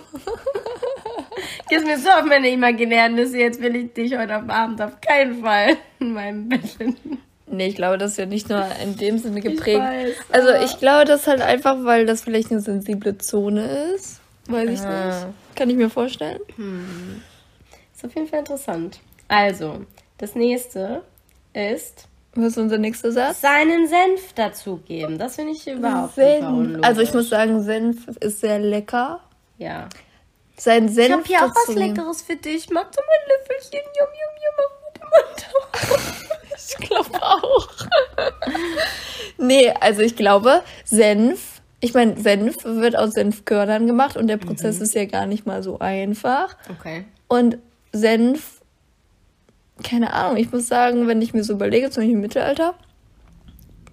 Gehst 1.68 1.86
mir 1.86 1.98
so 1.98 2.08
auf 2.08 2.24
meine 2.24 2.50
imaginären 2.50 3.14
Nüsse, 3.14 3.38
jetzt 3.38 3.60
will 3.60 3.76
ich 3.76 3.92
dich 3.92 4.16
heute 4.16 4.34
Abend 4.34 4.80
auf 4.80 5.00
keinen 5.00 5.42
Fall 5.42 5.76
in 5.98 6.12
meinem 6.12 6.48
Bett 6.48 6.66
finden. 6.66 7.18
Nee, 7.46 7.68
ich 7.68 7.74
glaube, 7.74 7.98
das 7.98 8.12
ist 8.12 8.18
ja 8.18 8.26
nicht 8.26 8.48
nur 8.48 8.64
in 8.82 8.96
dem 8.96 9.18
Sinne 9.18 9.40
geprägt. 9.40 9.68
Ich 9.68 9.76
weiß, 9.76 10.16
also 10.30 10.64
ich 10.64 10.78
glaube, 10.78 11.04
das 11.04 11.26
halt 11.26 11.42
einfach, 11.42 11.78
weil 11.82 12.06
das 12.06 12.22
vielleicht 12.22 12.52
eine 12.52 12.60
sensible 12.60 13.18
Zone 13.18 13.66
ist. 13.94 14.20
Weiß 14.46 14.70
ich 14.70 14.80
ah. 14.80 15.06
nicht. 15.06 15.56
Kann 15.56 15.68
ich 15.68 15.76
mir 15.76 15.90
vorstellen. 15.90 16.38
Hm. 16.56 17.22
Ist 17.94 18.04
auf 18.04 18.14
jeden 18.14 18.28
Fall 18.28 18.40
interessant. 18.40 19.00
Also, 19.26 19.84
das 20.18 20.34
nächste 20.36 21.02
ist. 21.52 22.06
Was 22.34 22.46
ist 22.46 22.58
unser 22.58 22.78
nächster 22.78 23.10
Satz? 23.10 23.40
Seinen 23.40 23.88
Senf 23.88 24.32
dazugeben. 24.34 25.18
Das 25.18 25.34
finde 25.34 25.52
ich 25.52 25.66
überhaupt 25.66 26.14
Senf. 26.14 26.48
nicht 26.48 26.84
Also 26.84 27.00
ich 27.00 27.12
muss 27.12 27.28
sagen, 27.28 27.60
Senf 27.62 28.06
ist 28.20 28.40
sehr 28.40 28.60
lecker. 28.60 29.20
Ja 29.58 29.88
sein 30.60 30.88
Senf 30.88 31.08
Ich 31.08 31.12
habe 31.12 31.24
hier 31.24 31.44
auch 31.44 31.54
was 31.54 31.74
Leckeres 31.74 32.22
für 32.22 32.36
dich. 32.36 32.70
Magst 32.70 32.98
du 32.98 33.02
mein 33.06 33.38
Löffelchen? 33.38 33.80
Yum, 33.98 34.08
yum, 34.08 34.34
yum, 34.42 34.70
ich 36.54 36.88
glaube 36.88 37.22
auch. 37.22 37.68
nee, 39.38 39.70
also 39.80 40.02
ich 40.02 40.16
glaube, 40.16 40.62
Senf, 40.84 41.62
ich 41.80 41.94
meine, 41.94 42.20
Senf 42.20 42.64
wird 42.64 42.96
aus 42.96 43.14
Senfkörnern 43.14 43.86
gemacht 43.86 44.16
und 44.16 44.26
der 44.26 44.36
mhm. 44.36 44.42
Prozess 44.42 44.76
mhm. 44.76 44.82
ist 44.82 44.94
ja 44.94 45.04
gar 45.06 45.26
nicht 45.26 45.46
mal 45.46 45.62
so 45.62 45.78
einfach. 45.78 46.56
Okay. 46.78 47.04
Und 47.28 47.58
Senf, 47.92 48.60
keine 49.82 50.12
Ahnung, 50.12 50.36
ich 50.36 50.52
muss 50.52 50.68
sagen, 50.68 51.08
wenn 51.08 51.22
ich 51.22 51.32
mir 51.32 51.42
so 51.42 51.54
überlege, 51.54 51.90
zum 51.90 52.02
Beispiel 52.02 52.16
im 52.16 52.20
Mittelalter, 52.20 52.74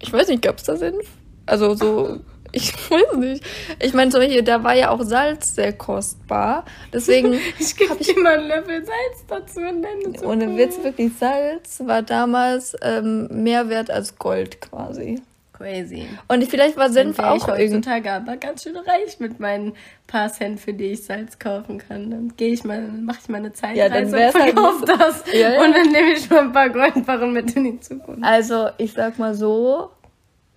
ich 0.00 0.12
weiß 0.12 0.28
nicht, 0.28 0.42
gab 0.42 0.58
es 0.58 0.64
da 0.64 0.76
Senf? 0.76 1.06
Also 1.46 1.74
so 1.74 2.20
ich 2.52 2.72
weiß 2.90 3.16
nicht. 3.16 3.44
Ich 3.80 3.94
meine, 3.94 4.10
so 4.10 4.20
hier, 4.20 4.42
da 4.42 4.62
war 4.64 4.74
ja 4.74 4.90
auch 4.90 5.02
Salz 5.02 5.54
sehr 5.54 5.72
kostbar. 5.72 6.64
Deswegen. 6.92 7.34
ich 7.58 7.76
gebe 7.76 7.96
dir 7.96 8.18
mal 8.20 8.38
einen 8.38 8.48
Löffel 8.48 8.84
Salz 8.84 9.24
dazu 9.26 9.60
und 9.60 9.82
dann 9.82 10.14
so 10.14 10.26
Ohne 10.26 10.56
Witz, 10.56 10.82
wirklich, 10.82 11.12
Salz 11.18 11.82
war 11.84 12.02
damals 12.02 12.76
ähm, 12.82 13.28
mehr 13.42 13.68
wert 13.68 13.90
als 13.90 14.18
Gold 14.18 14.60
quasi. 14.60 15.20
Crazy. 15.58 16.06
Und 16.28 16.44
vielleicht 16.44 16.76
war 16.76 16.88
Senf 16.88 17.18
auch 17.18 17.36
ich 17.36 17.46
heutzutage 17.46 18.12
aber 18.12 18.36
ganz 18.36 18.62
schön 18.62 18.76
reich 18.76 19.18
mit 19.18 19.40
meinen 19.40 19.72
paar 20.06 20.32
Cent, 20.32 20.60
für 20.60 20.72
die 20.72 20.92
ich 20.92 21.04
Salz 21.04 21.40
kaufen 21.40 21.78
kann. 21.78 22.10
Dann 22.10 22.32
gehe 22.36 22.52
ich 22.52 22.62
mal, 22.62 22.80
mache 22.80 23.18
ich 23.22 23.28
mal 23.28 23.38
eine 23.38 23.52
Zeitreise 23.52 23.78
ja, 23.80 23.88
dann 23.88 24.04
und 24.04 24.30
verkaufe 24.30 24.86
halt 24.86 25.00
das. 25.00 25.24
Ja, 25.32 25.54
ja. 25.54 25.64
Und 25.64 25.72
dann 25.72 25.90
nehme 25.90 26.12
ich 26.12 26.30
mal 26.30 26.42
ein 26.42 26.52
paar 26.52 26.70
Goldbarren 26.70 27.32
mit 27.32 27.56
in 27.56 27.64
die 27.64 27.80
Zukunft. 27.80 28.22
Also, 28.22 28.68
ich 28.78 28.92
sag 28.92 29.18
mal 29.18 29.34
so, 29.34 29.90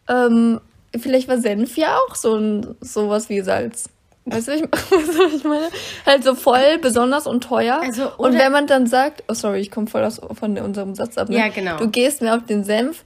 ähm, 0.08 0.62
vielleicht 1.00 1.28
war 1.28 1.38
Senf 1.38 1.78
ja 1.78 1.98
auch 1.98 2.16
so 2.16 2.36
ein 2.36 2.76
sowas 2.82 3.30
wie 3.30 3.42
Salz. 3.42 3.90
Weißt 4.26 4.50
du, 4.50 4.54
ich, 4.54 4.62
was 4.72 5.34
ich 5.34 5.44
meine? 5.44 5.70
Halt 6.06 6.24
so 6.24 6.36
voll, 6.36 6.78
besonders 6.80 7.26
und 7.26 7.44
teuer. 7.44 7.82
Also, 7.82 8.12
und 8.18 8.38
wenn 8.38 8.52
man 8.52 8.68
dann 8.68 8.86
sagt, 8.86 9.24
oh 9.28 9.34
sorry, 9.34 9.62
ich 9.62 9.72
komme 9.72 9.88
voll 9.88 10.04
aus, 10.04 10.22
von 10.40 10.58
unserem 10.58 10.94
Satz 10.94 11.18
ab. 11.18 11.30
Ne? 11.30 11.38
Ja, 11.38 11.48
genau. 11.50 11.78
Du 11.78 11.90
gehst 11.90 12.22
mir 12.22 12.36
auf 12.36 12.46
den 12.46 12.64
Senf, 12.64 13.04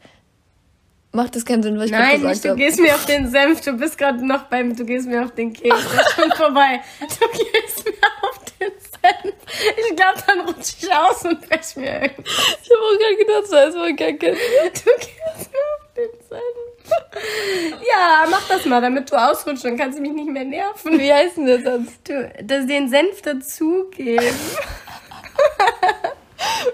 macht 1.13 1.35
das 1.35 1.45
keinen 1.45 1.63
Sinn, 1.63 1.77
was 1.77 1.85
ich 1.85 1.91
Nein, 1.91 2.21
gesagt 2.21 2.33
nicht, 2.33 2.45
du 2.45 2.55
gehst 2.55 2.79
mir 2.79 2.93
auf 2.93 3.05
den 3.05 3.29
Senf, 3.29 3.61
du 3.61 3.73
bist 3.73 3.97
gerade 3.97 4.25
noch 4.25 4.43
beim, 4.43 4.75
du 4.75 4.85
gehst 4.85 5.07
mir 5.07 5.23
auf 5.23 5.31
den 5.31 5.53
Keks, 5.53 5.75
das 5.95 6.07
ist 6.07 6.15
schon 6.15 6.31
vorbei. 6.31 6.81
Du 6.99 7.27
gehst 7.37 7.85
mir 7.85 8.29
auf 8.29 8.39
den 8.59 8.71
Senf. 8.71 8.84
Ich 9.77 9.95
glaube, 9.95 10.19
dann 10.27 10.41
rutsche 10.41 10.73
ich 10.81 10.93
aus 10.93 11.23
und 11.23 11.41
brech 11.47 11.75
mir 11.75 12.01
irgendwas. 12.01 12.57
Ich 12.63 12.69
habe 12.71 12.81
auch 12.81 12.97
gerade 12.99 13.15
gedacht, 13.17 13.73
so 13.73 13.79
man 13.79 13.95
gar 13.95 14.13
kein 14.13 14.19
Du 14.19 14.91
gehst 14.99 15.51
mir 15.51 15.65
auf 15.73 15.93
den 15.95 16.09
Senf. 16.29 16.65
Ja, 17.87 18.25
mach 18.29 18.47
das 18.47 18.65
mal, 18.65 18.81
damit 18.81 19.11
du 19.11 19.15
ausrutschst, 19.15 19.65
dann 19.65 19.77
kannst 19.77 19.97
du 19.97 20.01
mich 20.01 20.13
nicht 20.13 20.29
mehr 20.29 20.43
nerven. 20.43 20.99
Wie 20.99 21.11
heißt 21.13 21.37
denn 21.37 21.47
das 21.47 21.63
sonst? 21.63 22.07
Du, 22.07 22.31
das 22.43 22.65
den 22.67 22.89
Senf 22.89 23.21
dazugeben. 23.21 24.35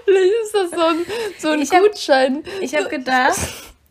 Vielleicht 0.04 0.32
ist 0.42 0.54
das 0.54 0.70
so 0.70 0.80
ein, 0.80 1.06
so 1.38 1.48
ein 1.50 1.60
ich 1.60 1.70
Gutschein. 1.70 2.44
Hab, 2.44 2.62
ich 2.62 2.74
habe 2.74 2.88
gedacht, 2.88 3.38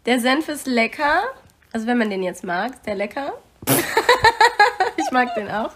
der 0.05 0.19
Senf 0.19 0.49
ist 0.49 0.67
lecker. 0.67 1.23
Also 1.71 1.87
wenn 1.87 1.97
man 1.97 2.09
den 2.09 2.23
jetzt 2.23 2.43
mag, 2.43 2.73
ist 2.73 2.85
der 2.85 2.95
lecker. 2.95 3.33
ich 4.97 5.11
mag 5.11 5.33
den 5.35 5.49
auch. 5.49 5.71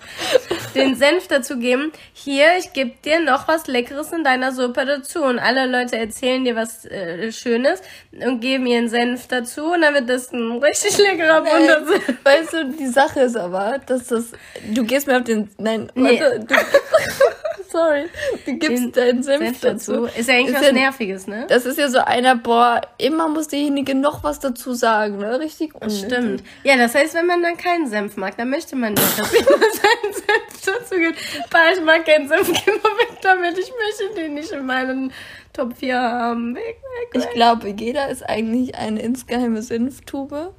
Den 0.76 0.96
Senf 0.96 1.28
dazu 1.28 1.58
geben. 1.58 1.92
Hier, 2.14 2.58
ich 2.58 2.74
gebe 2.74 2.92
dir 3.04 3.20
noch 3.20 3.48
was 3.48 3.68
Leckeres 3.68 4.12
in 4.12 4.24
deiner 4.24 4.52
Suppe 4.52 4.86
dazu. 4.86 5.24
Und 5.24 5.40
alle 5.40 5.66
Leute 5.66 5.98
erzählen 5.98 6.44
dir 6.44 6.56
was 6.56 6.86
äh, 6.86 7.32
Schönes 7.32 7.82
und 8.12 8.40
geben 8.42 8.66
ihren 8.68 8.90
Senf 8.90 9.28
dazu. 9.28 9.74
Und 9.74 9.82
dann 9.82 9.94
wird 9.94 10.10
das 10.10 10.32
ein 10.32 10.64
richtig 10.64 10.98
leckerer 10.98 11.42
bunter 11.42 11.86
Senf. 11.86 12.14
Weißt 12.24 12.54
du, 12.54 12.66
die 12.66 12.88
Sache 12.88 13.22
ist 13.22 13.38
aber, 13.38 13.80
dass 13.86 14.08
das. 14.08 14.32
Du 14.70 14.84
gehst 14.84 15.08
mir 15.08 15.18
auf 15.18 15.24
den. 15.24 15.50
Nein, 15.58 15.92
nee. 15.96 16.20
warte. 16.20 16.40
Du, 16.42 16.56
sorry. 17.76 18.06
Du 18.46 18.58
gibst 18.58 18.84
den 18.84 18.92
deinen 18.92 19.24
Senf, 19.24 19.44
Senf 19.44 19.62
dazu. 19.62 19.92
dazu. 19.92 20.20
Ist 20.20 20.30
ja 20.30 20.36
eigentlich 20.36 20.56
ist 20.56 20.56
was 20.56 20.68
ja, 20.68 20.74
Nerviges, 20.74 21.28
ne? 21.28 21.46
Das 21.48 21.66
ist 21.66 21.78
ja 21.78 21.90
so 21.90 22.00
einer, 22.00 22.36
boah, 22.36 22.82
immer 22.98 23.28
muss 23.28 23.48
derjenige 23.48 23.96
noch 23.96 24.24
was 24.24 24.40
dazu 24.40 24.74
sagen, 24.74 25.18
ne? 25.18 25.40
Richtig 25.40 25.76
unnötig. 25.76 26.06
Stimmt. 26.06 26.44
Ja, 26.64 26.78
das 26.78 26.96
heißt, 26.96 27.14
wenn 27.16 27.28
man 27.28 27.42
dann 27.42 27.58
keinen 27.58 27.88
Senf 27.88 28.18
mag, 28.18 28.38
dann 28.38 28.50
möchte 28.50 28.76
man 28.76 28.94
nicht, 28.94 29.20
dass 29.20 29.32
jemand 29.34 29.50
seinen 29.50 30.14
Senf 30.14 30.66
dazu 30.66 30.96
gibt. 30.96 31.20
Bah, 31.50 31.60
ich 31.74 31.82
mag 31.84 32.06
keinen 32.06 32.28
Senf, 32.28 32.48
geh 32.66 32.72
mal 32.72 32.98
weg 32.98 33.18
damit. 33.22 33.58
Ich 33.58 33.72
möchte 33.72 34.16
den 34.16 34.36
nicht 34.36 34.52
in 34.52 34.66
meinen 34.66 35.12
Top 35.54 35.78
4 35.78 36.00
haben. 36.00 36.56
Weg, 36.56 36.64
weg, 36.64 37.14
weg. 37.14 37.24
Ich 37.24 37.30
glaube, 37.32 37.70
jeder 37.78 38.10
ist 38.10 38.28
eigentlich 38.28 38.76
eine 38.76 39.02
insgeheime 39.02 39.62
Senftube. 39.62 40.54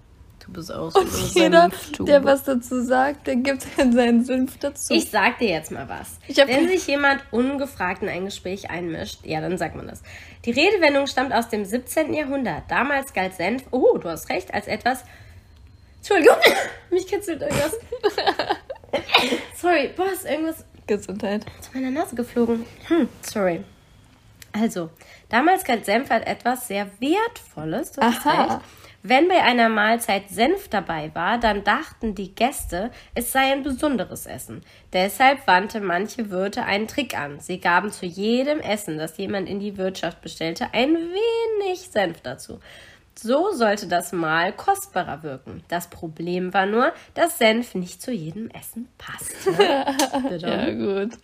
Du 0.47 0.53
bist 0.53 0.73
auch 0.73 0.91
so 0.91 1.01
Und 1.01 1.35
jeder, 1.35 1.71
der 1.99 2.25
was 2.25 2.45
dazu 2.45 2.83
sagt, 2.83 3.27
der 3.27 3.37
gibt 3.37 3.67
seinen 3.77 4.25
Senf 4.25 4.59
dazu. 4.59 4.95
Ich 4.95 5.11
sag 5.11 5.39
dir 5.39 5.49
jetzt 5.49 5.73
mal 5.73 5.89
was. 5.89 6.19
Wenn 6.47 6.69
sich 6.69 6.87
jemand 6.87 7.23
ungefragt 7.33 8.03
in 8.03 8.09
ein 8.09 8.27
Gespräch 8.27 8.71
einmischt, 8.71 9.25
ja, 9.25 9.41
dann 9.41 9.59
sagt 9.59 9.75
man 9.75 9.89
das. 9.89 10.03
Die 10.45 10.53
Redewendung 10.53 11.09
stammt 11.09 11.33
aus 11.33 11.49
dem 11.49 11.65
17. 11.65 12.15
Jahrhundert. 12.15 12.65
Damals 12.69 13.13
galt 13.13 13.35
Senf, 13.35 13.65
oh, 13.73 13.99
du 13.99 14.09
hast 14.09 14.29
recht, 14.29 14.55
als 14.55 14.69
etwas. 14.69 15.05
Entschuldigung, 15.99 16.37
mich 16.91 17.09
kitzelt 17.09 17.43
irgendwas. 17.43 17.77
Sorry, 19.57 19.91
boah, 19.97 20.13
ist 20.13 20.25
irgendwas 20.25 20.65
Gesundheit. 20.87 21.45
Zu 21.61 21.71
meiner 21.75 21.91
Nase 21.91 22.15
geflogen. 22.15 22.65
Hm, 22.87 23.09
sorry. 23.23 23.65
Also, 24.53 24.91
damals 25.29 25.65
galt 25.65 25.85
Senf 25.85 26.11
als 26.11 26.25
etwas 26.25 26.69
sehr 26.69 26.89
Wertvolles. 27.01 27.93
Du 27.93 28.01
Aha. 28.01 28.55
recht. 28.55 28.61
Wenn 29.09 29.29
bei 29.29 29.41
einer 29.41 29.69
Mahlzeit 29.69 30.31
Senf 30.31 30.67
dabei 30.67 31.15
war, 31.15 31.39
dann 31.39 31.63
dachten 31.63 32.17
die 32.17 32.35
Gäste, 32.35 32.91
es 33.15 33.31
sei 33.31 33.53
ein 33.53 33.63
besonderes 33.63 34.27
Essen. 34.27 34.65
Deshalb 34.93 35.47
wandte 35.47 35.81
manche 35.81 36.31
Wirte 36.31 36.65
einen 36.65 36.89
Trick 36.89 37.17
an. 37.17 37.39
Sie 37.39 37.61
gaben 37.61 37.93
zu 37.93 38.05
jedem 38.05 38.59
Essen, 38.59 38.99
das 38.99 39.17
jemand 39.17 39.49
in 39.49 39.61
die 39.61 39.77
Wirtschaft 39.77 40.23
bestellte, 40.23 40.67
ein 40.73 40.97
wenig 40.97 41.89
Senf 41.89 42.21
dazu. 42.21 42.59
So 43.15 43.53
sollte 43.53 43.87
das 43.87 44.11
Mahl 44.11 44.53
kostbarer 44.53 45.23
wirken. 45.23 45.63
Das 45.69 45.89
Problem 45.89 46.53
war 46.53 46.67
nur, 46.67 46.93
dass 47.15 47.39
Senf 47.39 47.77
nicht 47.77 48.03
zu 48.03 48.11
jedem 48.11 48.51
Essen 48.51 48.89
passte. 48.99 49.53
Bitte. 50.29 50.49
Ja, 50.49 50.71
gut. 50.73 51.17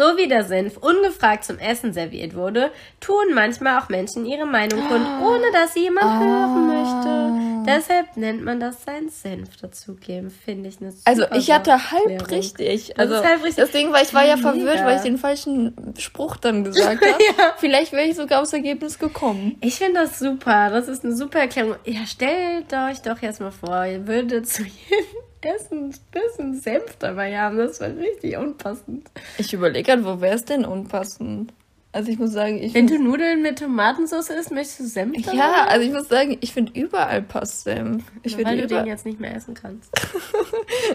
So 0.00 0.16
wie 0.16 0.28
der 0.28 0.44
Senf 0.44 0.78
ungefragt 0.78 1.44
zum 1.44 1.58
Essen 1.58 1.92
serviert 1.92 2.34
wurde, 2.34 2.70
tun 3.00 3.34
manchmal 3.34 3.78
auch 3.78 3.90
Menschen 3.90 4.24
ihre 4.24 4.46
Meinung 4.46 4.80
kund, 4.88 5.06
ohne 5.22 5.52
dass 5.52 5.74
sie 5.74 5.80
jemand 5.80 6.06
hören 6.24 6.66
möchte. 6.68 7.70
Deshalb 7.70 8.16
nennt 8.16 8.42
man 8.42 8.58
das 8.60 8.82
sein 8.84 9.10
Senf 9.10 9.58
dazugeben, 9.58 10.30
finde 10.30 10.70
ich 10.70 10.80
eine 10.80 10.92
super 10.92 11.02
Also 11.04 11.24
ich 11.36 11.50
hatte 11.50 11.72
halb 11.90 12.06
Erklärung. 12.08 12.26
richtig. 12.28 12.94
Das 12.96 12.98
Also 12.98 13.14
ist 13.16 13.24
halb 13.24 13.44
richtig. 13.44 13.64
Deswegen 13.66 13.92
war 13.92 14.00
ich 14.00 14.14
war 14.14 14.24
ja 14.24 14.38
verwirrt, 14.38 14.82
weil 14.86 14.96
ich 14.96 15.02
den 15.02 15.18
falschen 15.18 15.74
Spruch 15.98 16.36
dann 16.38 16.64
gesagt 16.64 17.02
habe. 17.38 17.54
Vielleicht 17.58 17.92
wäre 17.92 18.06
ich 18.06 18.16
sogar 18.16 18.40
aufs 18.40 18.54
Ergebnis 18.54 18.98
gekommen. 18.98 19.58
Ich 19.60 19.74
finde 19.74 20.00
das 20.00 20.18
super. 20.18 20.70
Das 20.70 20.88
ist 20.88 21.04
eine 21.04 21.14
super 21.14 21.40
Erklärung. 21.40 21.74
Ja, 21.84 22.06
stellt 22.06 22.72
euch 22.72 23.02
doch 23.02 23.20
jetzt 23.20 23.42
mal 23.42 23.50
vor, 23.52 23.84
ihr 23.84 24.06
würdet 24.06 24.48
zu 24.48 24.62
jedem 24.88 25.19
Essen 25.44 25.90
ein 25.90 25.94
bisschen 26.10 26.60
Senf 26.60 26.96
dabei 26.98 27.38
haben. 27.38 27.56
Das 27.58 27.80
wäre 27.80 27.96
richtig 27.96 28.36
unpassend. 28.36 29.10
Ich 29.38 29.52
überlege 29.52 29.90
gerade, 29.90 30.04
wo 30.04 30.20
wäre 30.20 30.36
es 30.36 30.44
denn 30.44 30.64
unpassend? 30.64 31.52
Also 31.92 32.12
ich 32.12 32.20
muss 32.20 32.30
sagen, 32.30 32.62
ich 32.62 32.72
Wenn 32.72 32.86
du 32.86 33.02
Nudeln 33.02 33.42
mit 33.42 33.58
Tomatensauce 33.58 34.30
isst, 34.30 34.52
möchtest 34.52 34.78
du 34.78 34.84
Senf 34.84 35.16
ja, 35.32 35.66
also 35.66 35.84
ich 35.84 35.92
muss 35.92 36.08
sagen, 36.08 36.38
ich 36.40 36.52
finde 36.52 36.78
überall 36.78 37.20
passt 37.20 37.64
Senf. 37.64 38.04
Ich 38.22 38.42
weil 38.44 38.60
du 38.60 38.68
den 38.68 38.86
jetzt 38.86 39.04
nicht 39.04 39.18
mehr 39.18 39.34
essen 39.34 39.54
kannst. 39.54 39.90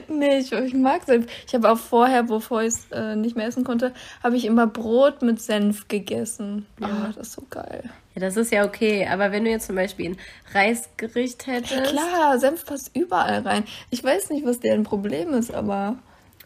Nee, 0.08 0.38
ich, 0.38 0.52
ich 0.54 0.74
mag 0.74 1.04
Senf. 1.04 1.28
Ich 1.46 1.54
habe 1.54 1.70
auch 1.70 1.78
vorher, 1.78 2.24
bevor 2.24 2.62
ich 2.62 2.70
es 2.70 2.92
äh, 2.92 3.16
nicht 3.16 3.36
mehr 3.36 3.48
essen 3.48 3.66
konnte, 3.66 3.94
habe 4.24 4.38
ich 4.38 4.46
immer 4.46 4.68
Brot 4.68 5.22
mit 5.22 5.42
Senf 5.42 5.88
gegessen. 5.90 6.66
Ja, 6.80 7.12
das 7.14 7.28
ist 7.28 7.34
so 7.34 7.44
geil. 7.50 7.90
Ja, 8.14 8.22
das 8.22 8.38
ist 8.38 8.52
ja 8.52 8.66
okay. 8.66 9.08
Aber 9.12 9.32
wenn 9.34 9.44
du 9.44 9.52
jetzt 9.52 9.68
zum 9.68 9.76
Beispiel 9.76 10.12
ein 10.12 10.18
Reisgericht 10.54 11.48
hättest, 11.48 11.92
Klar, 11.92 12.40
Senf 12.40 12.66
passt 12.66 12.96
überall 12.96 13.42
rein. 13.42 13.66
Ich 13.90 14.02
weiß 14.02 14.30
nicht, 14.30 14.46
was 14.46 14.62
deren 14.62 14.84
Problem 14.84 15.34
ist, 15.34 15.54
aber 15.54 15.98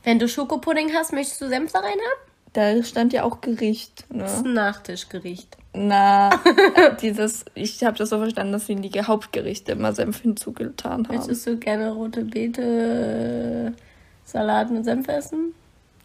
wenn 0.03 0.17
du 0.17 0.27
Schokopudding 0.27 0.91
hast, 0.95 1.13
möchtest 1.13 1.41
du 1.41 1.49
Senf 1.49 1.71
da 1.71 1.79
rein 1.79 1.91
haben? 1.91 2.28
Da 2.53 2.81
stand 2.83 3.13
ja 3.13 3.23
auch 3.23 3.41
Gericht. 3.41 4.05
Das 4.09 4.37
ist 4.37 4.43
Ne? 4.43 4.49
ein 4.49 4.53
Nachtischgericht. 4.53 5.57
Na, 5.73 6.31
dieses, 7.01 7.45
ich 7.53 7.83
habe 7.83 7.97
das 7.97 8.09
so 8.09 8.17
verstanden, 8.17 8.53
dass 8.53 8.65
sie 8.65 8.73
in 8.73 8.81
die 8.81 9.01
Hauptgerichte 9.01 9.73
immer 9.73 9.93
Senf 9.93 10.21
hinzugetan 10.21 11.07
haben. 11.07 11.15
Möchtest 11.15 11.45
du 11.45 11.57
gerne 11.57 11.91
rote 11.91 12.23
Beete 12.25 13.73
Salat 14.25 14.71
mit 14.71 14.85
Senf 14.85 15.07
essen? 15.07 15.53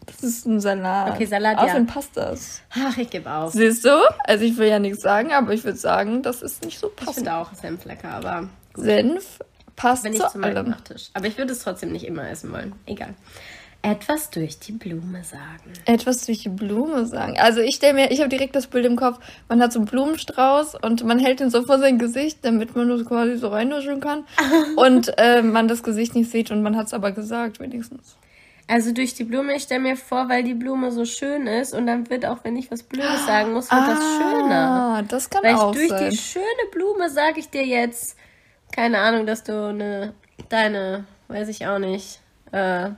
Das 0.05 0.21
ist 0.21 0.45
ein 0.45 0.59
Salat. 0.61 1.13
Okay, 1.15 1.25
Salat, 1.25 1.57
ja. 1.57 1.63
Außerdem 1.63 1.87
passt 1.87 2.15
das. 2.15 2.61
Ach, 2.69 2.95
ich 2.97 3.09
gebe 3.09 3.31
auf. 3.31 3.53
Siehst 3.53 3.83
du? 3.85 3.89
Also 4.25 4.45
ich 4.45 4.55
will 4.57 4.67
ja 4.67 4.77
nichts 4.77 5.01
sagen, 5.01 5.31
aber 5.33 5.51
ich 5.53 5.63
würde 5.63 5.79
sagen, 5.79 6.21
das 6.21 6.43
ist 6.43 6.63
nicht 6.63 6.77
so 6.79 6.87
Ich 6.89 6.95
passend. 6.95 7.15
finde 7.15 7.33
auch 7.35 7.51
Senf 7.55 7.85
lecker, 7.85 8.09
aber 8.11 8.47
Senf 8.75 9.39
passt 9.75 10.03
wenn 10.03 10.11
nicht 10.11 10.21
zu 10.23 10.29
zu 10.33 10.37
meinem. 10.37 10.69
Nachtisch. 10.69 11.09
Aber 11.15 11.25
ich 11.25 11.37
würde 11.39 11.53
es 11.53 11.59
trotzdem 11.59 11.91
nicht 11.91 12.05
immer 12.05 12.29
essen 12.29 12.51
wollen. 12.51 12.73
Egal. 12.85 13.15
Etwas 13.85 14.31
durch 14.31 14.57
die 14.57 14.71
Blume 14.71 15.23
sagen. 15.23 15.71
Etwas 15.85 16.25
durch 16.25 16.39
die 16.41 16.49
Blume 16.49 17.05
sagen. 17.05 17.37
Also 17.37 17.61
ich 17.61 17.75
stelle 17.75 17.93
mir, 17.93 18.09
ich 18.09 18.19
habe 18.19 18.29
direkt 18.29 18.55
das 18.55 18.65
Bild 18.65 18.83
im 18.83 18.95
Kopf, 18.95 19.19
man 19.47 19.61
hat 19.61 19.71
so 19.71 19.77
einen 19.77 19.85
Blumenstrauß 19.87 20.73
und 20.81 21.03
man 21.03 21.19
hält 21.19 21.39
ihn 21.39 21.51
so 21.51 21.61
vor 21.61 21.77
sein 21.77 21.99
Gesicht, 21.99 22.39
damit 22.41 22.75
man 22.75 22.89
das 22.89 23.05
quasi 23.05 23.37
so 23.37 23.49
reinnuscheln 23.49 23.99
kann. 23.99 24.25
und 24.75 25.13
äh, 25.19 25.43
man 25.43 25.67
das 25.67 25.83
Gesicht 25.83 26.15
nicht 26.15 26.31
sieht 26.31 26.49
und 26.49 26.63
man 26.63 26.75
hat 26.75 26.87
es 26.87 26.95
aber 26.95 27.11
gesagt, 27.11 27.59
wenigstens. 27.59 28.17
Also 28.67 28.91
durch 28.91 29.13
die 29.13 29.23
Blume, 29.23 29.55
ich 29.55 29.61
stelle 29.61 29.81
mir 29.81 29.97
vor, 29.97 30.29
weil 30.29 30.43
die 30.43 30.55
Blume 30.55 30.91
so 30.91 31.05
schön 31.05 31.45
ist 31.45 31.75
und 31.75 31.85
dann 31.85 32.09
wird 32.09 32.25
auch, 32.25 32.39
wenn 32.41 32.55
ich 32.55 32.71
was 32.71 32.81
Blödes 32.81 33.23
sagen 33.27 33.53
muss, 33.53 33.69
wird 33.69 33.87
das 33.87 33.99
schöner. 33.99 34.95
Ah, 34.97 35.01
das 35.03 35.29
kann 35.29 35.43
Weil 35.43 35.53
ich 35.53 35.59
auch 35.59 35.71
durch 35.71 35.89
sein. 35.89 36.09
die 36.09 36.17
schöne 36.17 36.45
Blume 36.71 37.11
sage 37.11 37.39
ich 37.39 37.51
dir 37.51 37.63
jetzt, 37.63 38.17
keine 38.75 38.97
Ahnung, 38.97 39.27
dass 39.27 39.43
du 39.43 39.67
eine, 39.67 40.15
deine, 40.49 41.05
weiß 41.27 41.49
ich 41.49 41.67
auch 41.67 41.77
nicht, 41.77 42.19
äh, 42.51 42.89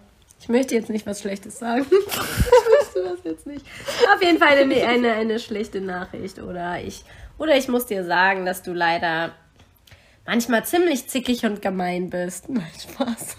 ich 0.48 0.50
möchte 0.50 0.76
jetzt 0.76 0.90
nicht 0.90 1.06
was 1.06 1.20
Schlechtes 1.20 1.60
sagen. 1.60 1.86
ich 1.92 1.92
möchte 1.92 3.04
das 3.04 3.20
jetzt 3.26 3.48
nicht. 3.48 3.66
Auf 4.16 4.24
jeden 4.24 4.38
Fall 4.38 4.58
eine, 4.58 4.76
eine, 4.88 5.12
eine 5.12 5.40
schlechte 5.40 5.82
Nachricht 5.82 6.40
oder 6.40 6.82
ich, 6.82 7.04
oder 7.38 7.58
ich 7.58 7.68
muss 7.68 7.86
dir 7.86 8.06
sagen, 8.06 8.46
dass 8.46 8.64
du 8.64 8.72
leider 8.72 9.34
manchmal 10.26 10.64
ziemlich 10.64 11.10
zickig 11.10 11.46
und 11.46 11.62
gemein 11.62 12.10
bist. 12.10 12.48
Nein, 12.50 12.64
Spaß. 12.82 13.36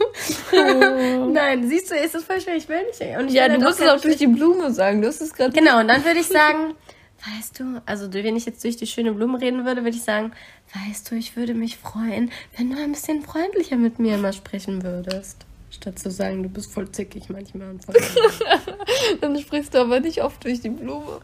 Nein, 0.52 1.66
siehst 1.66 1.90
du, 1.90 1.94
ist 1.94 2.14
das 2.14 2.24
voll 2.24 2.42
schwer, 2.42 2.56
ich 2.56 2.68
will 2.68 2.84
nicht. 2.84 3.00
Und 3.18 3.28
ich 3.28 3.32
ja, 3.32 3.48
du 3.48 3.58
musst 3.58 3.80
es 3.80 3.88
auch 3.88 4.02
durch 4.02 4.18
die 4.18 4.26
Blume 4.26 4.70
sagen. 4.70 5.00
Du 5.00 5.08
hast 5.08 5.22
es 5.22 5.32
gerade. 5.32 5.52
Genau, 5.52 5.80
und 5.80 5.88
dann 5.88 6.04
würde 6.04 6.20
ich 6.20 6.28
sagen, 6.28 6.74
weißt 7.38 7.58
du, 7.58 7.80
also 7.86 8.12
wenn 8.12 8.36
ich 8.36 8.44
jetzt 8.44 8.62
durch 8.62 8.76
die 8.76 8.86
schöne 8.86 9.12
Blume 9.12 9.40
reden 9.40 9.64
würde, 9.64 9.82
würde 9.82 9.96
ich 9.96 10.04
sagen, 10.04 10.32
weißt 10.74 11.10
du, 11.10 11.14
ich 11.14 11.36
würde 11.36 11.54
mich 11.54 11.78
freuen, 11.78 12.30
wenn 12.58 12.70
du 12.70 12.76
ein 12.76 12.92
bisschen 12.92 13.22
freundlicher 13.22 13.76
mit 13.76 13.98
mir 13.98 14.16
immer 14.16 14.34
sprechen 14.34 14.82
würdest. 14.82 15.47
Statt 15.80 15.98
zu 15.98 16.10
sagen, 16.10 16.42
du 16.42 16.48
bist 16.48 16.72
voll 16.72 16.90
zickig 16.90 17.28
manchmal 17.28 17.70
und 17.70 17.84
voll. 17.84 17.94
Dann 19.20 19.38
sprichst 19.38 19.74
du 19.74 19.78
aber 19.78 20.00
nicht 20.00 20.22
oft 20.22 20.42
durch 20.42 20.60
die 20.60 20.70
Blume. 20.70 21.20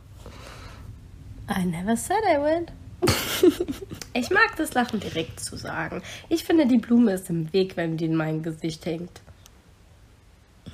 I 1.50 1.64
never 1.64 1.96
said 1.96 2.22
I 2.24 2.38
would. 2.38 2.72
Ich 4.16 4.30
mag 4.30 4.54
das 4.56 4.72
Lachen 4.74 5.00
direkt 5.00 5.40
zu 5.40 5.56
sagen. 5.56 6.00
Ich 6.28 6.44
finde, 6.44 6.66
die 6.66 6.78
Blume 6.78 7.14
ist 7.14 7.28
im 7.30 7.52
Weg, 7.52 7.76
wenn 7.76 7.96
die 7.96 8.04
in 8.04 8.14
mein 8.14 8.44
Gesicht 8.44 8.86
hängt. 8.86 9.20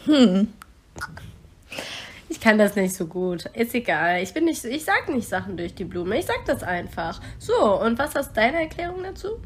Hm. 0.04 0.48
Ich 2.28 2.38
kann 2.38 2.58
das 2.58 2.76
nicht 2.76 2.94
so 2.94 3.06
gut. 3.06 3.46
Ist 3.54 3.74
egal. 3.74 4.22
Ich 4.22 4.34
bin 4.34 4.44
nicht, 4.44 4.62
ich 4.62 4.84
sag 4.84 5.08
nicht 5.08 5.26
Sachen 5.26 5.56
durch 5.56 5.74
die 5.74 5.84
Blume. 5.84 6.18
Ich 6.18 6.26
sag 6.26 6.44
das 6.44 6.62
einfach. 6.62 7.18
So, 7.38 7.80
und 7.80 7.98
was 7.98 8.14
ist 8.14 8.34
deine 8.34 8.60
Erklärung 8.60 9.02
dazu? 9.02 9.40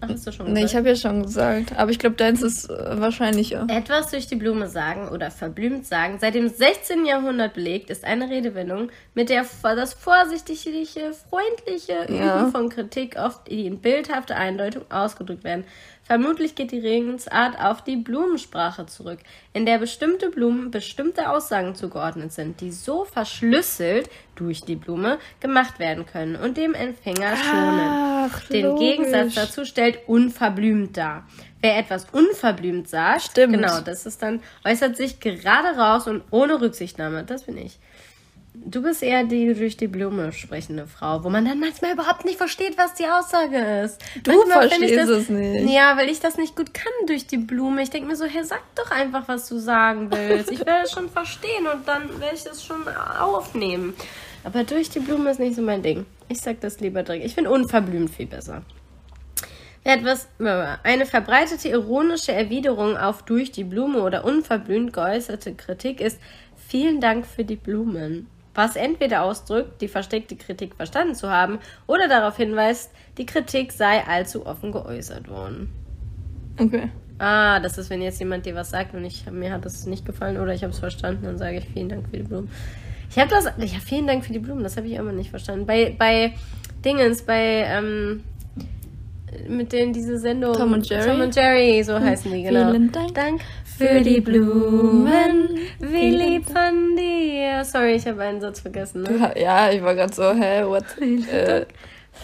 Ach, 0.00 0.08
hast 0.10 0.26
du 0.26 0.32
schon 0.32 0.46
Nee, 0.52 0.62
gesagt. 0.62 0.70
ich 0.70 0.76
habe 0.76 0.88
ja 0.90 0.96
schon 0.96 1.22
gesagt. 1.22 1.76
Aber 1.78 1.90
ich 1.90 1.98
glaube, 1.98 2.16
deins 2.16 2.42
ist 2.42 2.68
äh, 2.68 3.00
wahrscheinlicher. 3.00 3.66
Etwas 3.68 4.10
durch 4.10 4.26
die 4.26 4.36
Blume 4.36 4.68
sagen 4.68 5.08
oder 5.08 5.30
verblümt 5.30 5.86
sagen, 5.86 6.18
seit 6.20 6.34
dem 6.34 6.48
16. 6.48 7.06
Jahrhundert 7.06 7.54
belegt, 7.54 7.88
ist 7.90 8.04
eine 8.04 8.28
Redewendung, 8.28 8.90
mit 9.14 9.30
der 9.30 9.44
das 9.62 9.94
vorsichtige, 9.94 11.12
freundliche 11.30 12.12
Ja. 12.12 12.40
Üben 12.42 12.52
von 12.52 12.68
Kritik 12.68 13.16
oft 13.18 13.48
in 13.48 13.80
bildhafte 13.80 14.36
Eindeutung 14.36 14.82
ausgedrückt 14.90 15.44
werden. 15.44 15.64
Vermutlich 16.06 16.54
geht 16.54 16.70
die 16.70 16.78
Redensart 16.78 17.58
auf 17.58 17.82
die 17.82 17.96
Blumensprache 17.96 18.86
zurück, 18.86 19.18
in 19.52 19.66
der 19.66 19.78
bestimmte 19.78 20.30
Blumen 20.30 20.70
bestimmte 20.70 21.28
Aussagen 21.30 21.74
zugeordnet 21.74 22.32
sind, 22.32 22.60
die 22.60 22.70
so 22.70 23.04
verschlüsselt 23.04 24.08
durch 24.36 24.60
die 24.62 24.76
Blume 24.76 25.18
gemacht 25.40 25.80
werden 25.80 26.06
können 26.06 26.36
und 26.36 26.56
dem 26.56 26.74
Empfänger 26.74 27.36
schonen. 27.36 28.28
Ach, 28.30 28.40
Den 28.48 28.66
logisch. 28.66 28.80
Gegensatz 28.88 29.34
dazu 29.34 29.64
stellt 29.64 29.98
unverblümt 30.06 30.96
dar. 30.96 31.26
Wer 31.60 31.78
etwas 31.78 32.06
unverblümt 32.12 32.88
sagt, 32.88 33.22
Stimmt. 33.22 33.54
genau, 33.54 33.80
das 33.80 34.06
ist 34.06 34.22
dann, 34.22 34.40
äußert 34.64 34.96
sich 34.96 35.18
gerade 35.18 35.76
raus 35.76 36.06
und 36.06 36.22
ohne 36.30 36.60
Rücksichtnahme. 36.60 37.24
Das 37.24 37.42
bin 37.44 37.58
ich. 37.58 37.78
Du 38.68 38.82
bist 38.82 39.00
eher 39.00 39.22
die 39.22 39.54
durch 39.54 39.76
die 39.76 39.86
Blume 39.86 40.32
sprechende 40.32 40.88
Frau, 40.88 41.22
wo 41.22 41.30
man 41.30 41.44
dann 41.44 41.60
manchmal 41.60 41.92
überhaupt 41.92 42.24
nicht 42.24 42.36
versteht, 42.36 42.76
was 42.76 42.94
die 42.94 43.06
Aussage 43.06 43.58
ist. 43.84 44.02
Du 44.24 44.32
manchmal 44.32 44.68
verstehst 44.68 45.08
es 45.08 45.28
nicht. 45.28 45.70
Ja, 45.70 45.96
weil 45.96 46.08
ich 46.08 46.18
das 46.18 46.36
nicht 46.36 46.56
gut 46.56 46.74
kann 46.74 46.92
durch 47.06 47.28
die 47.28 47.36
Blume. 47.36 47.82
Ich 47.82 47.90
denke 47.90 48.08
mir 48.08 48.16
so, 48.16 48.24
hey, 48.24 48.42
sag 48.42 48.62
doch 48.74 48.90
einfach, 48.90 49.28
was 49.28 49.48
du 49.48 49.58
sagen 49.58 50.10
willst. 50.10 50.50
Ich 50.50 50.66
werde 50.66 50.82
es 50.82 50.90
schon 50.90 51.08
verstehen 51.08 51.68
und 51.72 51.86
dann 51.86 52.20
werde 52.20 52.34
ich 52.34 52.42
das 52.42 52.64
schon 52.64 52.82
aufnehmen. 52.88 53.94
Aber 54.42 54.64
durch 54.64 54.90
die 54.90 55.00
Blume 55.00 55.30
ist 55.30 55.38
nicht 55.38 55.54
so 55.54 55.62
mein 55.62 55.82
Ding. 55.84 56.04
Ich 56.28 56.40
sag 56.40 56.60
das 56.60 56.80
lieber 56.80 57.04
direkt. 57.04 57.24
Ich 57.24 57.34
finde 57.34 57.50
unverblümt 57.50 58.10
viel 58.10 58.26
besser. 58.26 58.62
Etwas, 59.84 60.26
eine 60.82 61.06
verbreitete 61.06 61.68
ironische 61.68 62.32
Erwiderung 62.32 62.96
auf 62.96 63.22
durch 63.22 63.52
die 63.52 63.62
Blume 63.62 64.02
oder 64.02 64.24
unverblümt 64.24 64.92
geäußerte 64.92 65.54
Kritik 65.54 66.00
ist, 66.00 66.18
vielen 66.66 67.00
Dank 67.00 67.24
für 67.24 67.44
die 67.44 67.54
Blumen. 67.54 68.26
Was 68.56 68.74
entweder 68.74 69.22
ausdrückt, 69.22 69.82
die 69.82 69.88
versteckte 69.88 70.34
Kritik 70.34 70.74
verstanden 70.74 71.14
zu 71.14 71.30
haben, 71.30 71.58
oder 71.86 72.08
darauf 72.08 72.38
hinweist, 72.38 72.90
die 73.18 73.26
Kritik 73.26 73.70
sei 73.70 74.02
allzu 74.04 74.46
offen 74.46 74.72
geäußert 74.72 75.28
worden. 75.28 75.70
Okay. 76.58 76.90
Ah, 77.18 77.60
das 77.60 77.76
ist, 77.76 77.90
wenn 77.90 78.00
jetzt 78.00 78.18
jemand 78.18 78.46
dir 78.46 78.54
was 78.54 78.70
sagt 78.70 78.94
und 78.94 79.04
ich, 79.04 79.30
mir 79.30 79.52
hat 79.52 79.66
das 79.66 79.86
nicht 79.86 80.06
gefallen 80.06 80.38
oder 80.38 80.54
ich 80.54 80.62
habe 80.62 80.72
es 80.72 80.78
verstanden, 80.78 81.26
dann 81.26 81.36
sage 81.36 81.58
ich 81.58 81.66
vielen 81.66 81.90
Dank 81.90 82.08
für 82.08 82.16
die 82.16 82.22
Blumen. 82.22 82.50
Ich 83.10 83.18
habe 83.18 83.30
das, 83.30 83.44
ja, 83.44 83.78
vielen 83.84 84.06
Dank 84.06 84.24
für 84.24 84.32
die 84.32 84.38
Blumen, 84.38 84.62
das 84.62 84.78
habe 84.78 84.86
ich 84.86 84.94
immer 84.94 85.12
nicht 85.12 85.30
verstanden. 85.30 85.66
Bei, 85.66 85.94
bei 85.96 86.32
Dingens, 86.82 87.22
bei, 87.22 87.66
ähm, 87.68 88.24
mit 89.48 89.72
denen 89.72 89.92
diese 89.92 90.18
Sendung. 90.18 90.54
Tom 90.54 90.72
und 90.72 90.88
Jerry. 90.88 91.10
Tom 91.10 91.20
und 91.20 91.36
Jerry, 91.36 91.82
so 91.82 92.00
heißen 92.00 92.32
die, 92.32 92.42
genau. 92.42 92.70
Vielen 92.70 92.90
Dank. 92.90 93.14
Dank 93.14 93.40
für 93.76 94.00
die 94.00 94.20
Blumen, 94.20 95.58
wie 95.78 96.10
lieb 96.10 96.46
von 96.46 96.96
dir. 96.96 97.64
Sorry, 97.64 97.94
ich 97.94 98.06
habe 98.06 98.22
einen 98.22 98.40
Satz 98.40 98.60
vergessen. 98.60 99.02
Ne? 99.02 99.32
Ja, 99.36 99.70
ich 99.70 99.82
war 99.82 99.94
gerade 99.94 100.14
so, 100.14 100.32
hä, 100.32 100.64
what? 100.64 100.84
Äh, 101.00 101.66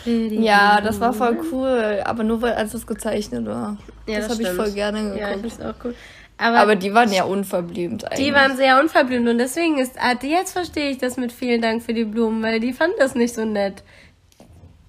ja, 0.06 0.80
das 0.80 1.00
war 1.00 1.12
voll 1.12 1.38
cool, 1.52 2.00
aber 2.04 2.24
nur 2.24 2.40
weil 2.42 2.54
als 2.54 2.74
es 2.74 2.86
gezeichnet 2.86 3.46
war. 3.46 3.76
Ja, 4.06 4.18
das, 4.18 4.28
das 4.28 4.38
habe 4.38 4.42
ich 4.42 4.48
voll 4.56 4.70
gerne 4.72 5.02
geguckt. 5.02 5.20
Ja, 5.20 5.36
ich 5.36 5.44
ist 5.44 5.62
auch 5.62 5.74
cool. 5.84 5.94
Aber, 6.38 6.58
aber, 6.58 6.76
die 6.76 6.92
waren 6.92 7.12
ja 7.12 7.24
unverblümt 7.24 8.04
eigentlich. 8.04 8.26
Die 8.26 8.34
waren 8.34 8.56
sehr 8.56 8.80
unverblümt 8.80 9.28
und 9.28 9.38
deswegen 9.38 9.78
ist, 9.78 9.96
ah, 9.98 10.14
jetzt 10.22 10.52
verstehe 10.52 10.90
ich 10.90 10.98
das 10.98 11.16
mit 11.16 11.30
vielen 11.30 11.60
Dank 11.60 11.82
für 11.82 11.94
die 11.94 12.04
Blumen, 12.04 12.42
weil 12.42 12.58
die 12.58 12.72
fanden 12.72 12.96
das 12.98 13.14
nicht 13.14 13.34
so 13.34 13.44
nett, 13.44 13.84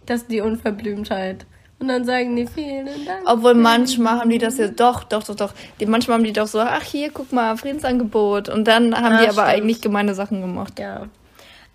dass 0.05 0.25
die 0.25 0.41
Unverblümtheit. 0.41 1.45
Und 1.79 1.87
dann 1.89 2.05
sagen 2.05 2.35
die 2.35 2.47
vielen 2.47 2.85
Dank. 3.05 3.23
Obwohl 3.25 3.55
manchmal 3.55 4.19
haben 4.19 4.29
die 4.29 4.37
das 4.37 4.57
ja 4.57 4.69
doch, 4.69 5.03
doch, 5.03 5.23
doch, 5.23 5.35
doch. 5.35 5.53
Die, 5.79 5.85
manchmal 5.85 6.17
haben 6.17 6.23
die 6.23 6.31
doch 6.33 6.47
so, 6.47 6.59
ach 6.59 6.83
hier, 6.83 7.11
guck 7.11 7.33
mal, 7.33 7.57
Friedensangebot. 7.57 8.47
Und 8.47 8.65
dann 8.65 8.95
haben 8.95 9.15
ah, 9.15 9.21
die 9.21 9.27
aber 9.27 9.33
stimmt. 9.33 9.47
eigentlich 9.47 9.81
gemeine 9.81 10.15
Sachen 10.15 10.41
gemacht. 10.41 10.79
Ja. 10.79 11.07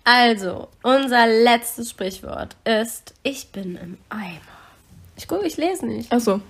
Also, 0.03 0.69
unser 0.81 1.27
letztes 1.27 1.91
Sprichwort 1.91 2.55
ist, 2.63 3.13
ich 3.21 3.49
bin 3.49 3.75
im 3.75 3.97
Eimer. 4.09 4.39
Ich 5.15 5.27
gucke, 5.27 5.45
ich 5.45 5.57
lese 5.57 5.85
nicht. 5.85 6.09
Ach 6.11 6.19
so. 6.19 6.41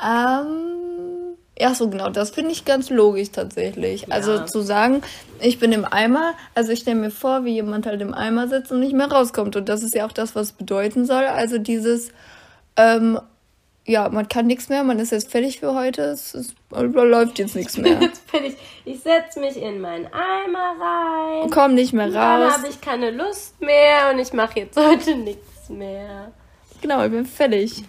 Ähm, 0.00 1.36
ja, 1.58 1.74
so 1.74 1.88
genau, 1.88 2.10
das 2.10 2.30
finde 2.30 2.52
ich 2.52 2.64
ganz 2.64 2.90
logisch 2.90 3.30
tatsächlich. 3.30 4.02
Ja. 4.02 4.08
Also 4.10 4.44
zu 4.44 4.62
sagen, 4.62 5.02
ich 5.40 5.58
bin 5.58 5.72
im 5.72 5.84
Eimer, 5.84 6.34
also 6.54 6.72
ich 6.72 6.80
stelle 6.80 7.00
mir 7.00 7.10
vor, 7.10 7.44
wie 7.44 7.54
jemand 7.54 7.86
halt 7.86 8.00
im 8.00 8.14
Eimer 8.14 8.48
sitzt 8.48 8.72
und 8.72 8.80
nicht 8.80 8.94
mehr 8.94 9.10
rauskommt. 9.10 9.56
Und 9.56 9.68
das 9.68 9.82
ist 9.82 9.94
ja 9.94 10.06
auch 10.06 10.12
das, 10.12 10.34
was 10.34 10.52
bedeuten 10.52 11.04
soll. 11.04 11.24
Also 11.24 11.58
dieses, 11.58 12.10
ähm, 12.76 13.18
ja, 13.84 14.08
man 14.08 14.28
kann 14.28 14.46
nichts 14.46 14.68
mehr, 14.68 14.84
man 14.84 14.98
ist 14.98 15.10
jetzt 15.10 15.30
fertig 15.30 15.60
für 15.60 15.74
heute, 15.74 16.02
es, 16.02 16.34
es 16.34 16.54
läuft 16.70 17.38
jetzt 17.38 17.56
nichts 17.56 17.76
mehr. 17.76 17.92
Jetzt 18.00 18.30
bin 18.30 18.44
ich, 18.44 18.54
ich 18.84 19.00
setze 19.00 19.40
mich 19.40 19.56
in 19.56 19.80
meinen 19.80 20.06
Eimer 20.06 20.76
rein. 20.80 21.50
Komm 21.50 21.74
nicht 21.74 21.92
mehr 21.92 22.06
raus. 22.06 22.14
Dann 22.14 22.52
habe 22.52 22.68
ich 22.68 22.80
keine 22.80 23.10
Lust 23.10 23.60
mehr 23.60 24.10
und 24.12 24.20
ich 24.20 24.32
mache 24.32 24.60
jetzt 24.60 24.76
heute 24.76 25.16
nichts 25.16 25.68
mehr. 25.68 26.32
Genau, 26.80 27.04
ich 27.04 27.10
bin 27.10 27.26
fertig. 27.26 27.84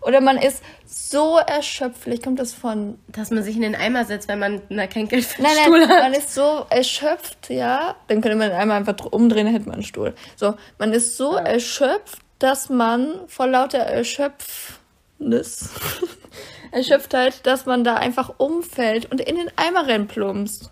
Oder 0.00 0.20
man 0.20 0.38
ist 0.38 0.62
so 0.86 1.38
erschöpft, 1.38 2.06
kommt 2.22 2.38
das 2.38 2.54
von. 2.54 2.98
Dass 3.08 3.30
man 3.30 3.42
sich 3.42 3.56
in 3.56 3.62
den 3.62 3.74
Eimer 3.74 4.04
setzt, 4.04 4.28
wenn 4.28 4.38
man 4.38 4.62
na, 4.68 4.86
kein 4.86 5.08
Geld 5.08 5.24
für 5.24 5.42
den 5.42 5.44
nein, 5.44 5.64
Stuhl 5.64 5.80
nein, 5.80 5.88
hat. 5.88 6.02
Man 6.02 6.12
ist 6.12 6.32
so 6.32 6.64
erschöpft, 6.70 7.50
ja. 7.50 7.96
Dann 8.06 8.20
könnte 8.20 8.36
man 8.36 8.50
den 8.50 8.56
Eimer 8.56 8.74
einfach 8.74 8.94
umdrehen, 9.10 9.46
dann 9.46 9.54
hätte 9.54 9.66
man 9.66 9.74
einen 9.74 9.84
Stuhl. 9.84 10.14
So, 10.36 10.54
man 10.78 10.92
ist 10.92 11.16
so 11.16 11.34
ja. 11.34 11.42
erschöpft, 11.42 12.20
dass 12.38 12.68
man 12.68 13.20
vor 13.28 13.46
lauter 13.46 13.78
Erschöpfnis, 13.78 15.70
Erschöpftheit, 16.70 17.46
dass 17.46 17.66
man 17.66 17.84
da 17.84 17.94
einfach 17.94 18.34
umfällt 18.38 19.10
und 19.10 19.20
in 19.20 19.36
den 19.36 19.50
Eimer 19.56 19.88
reinplumpst. 19.88 20.70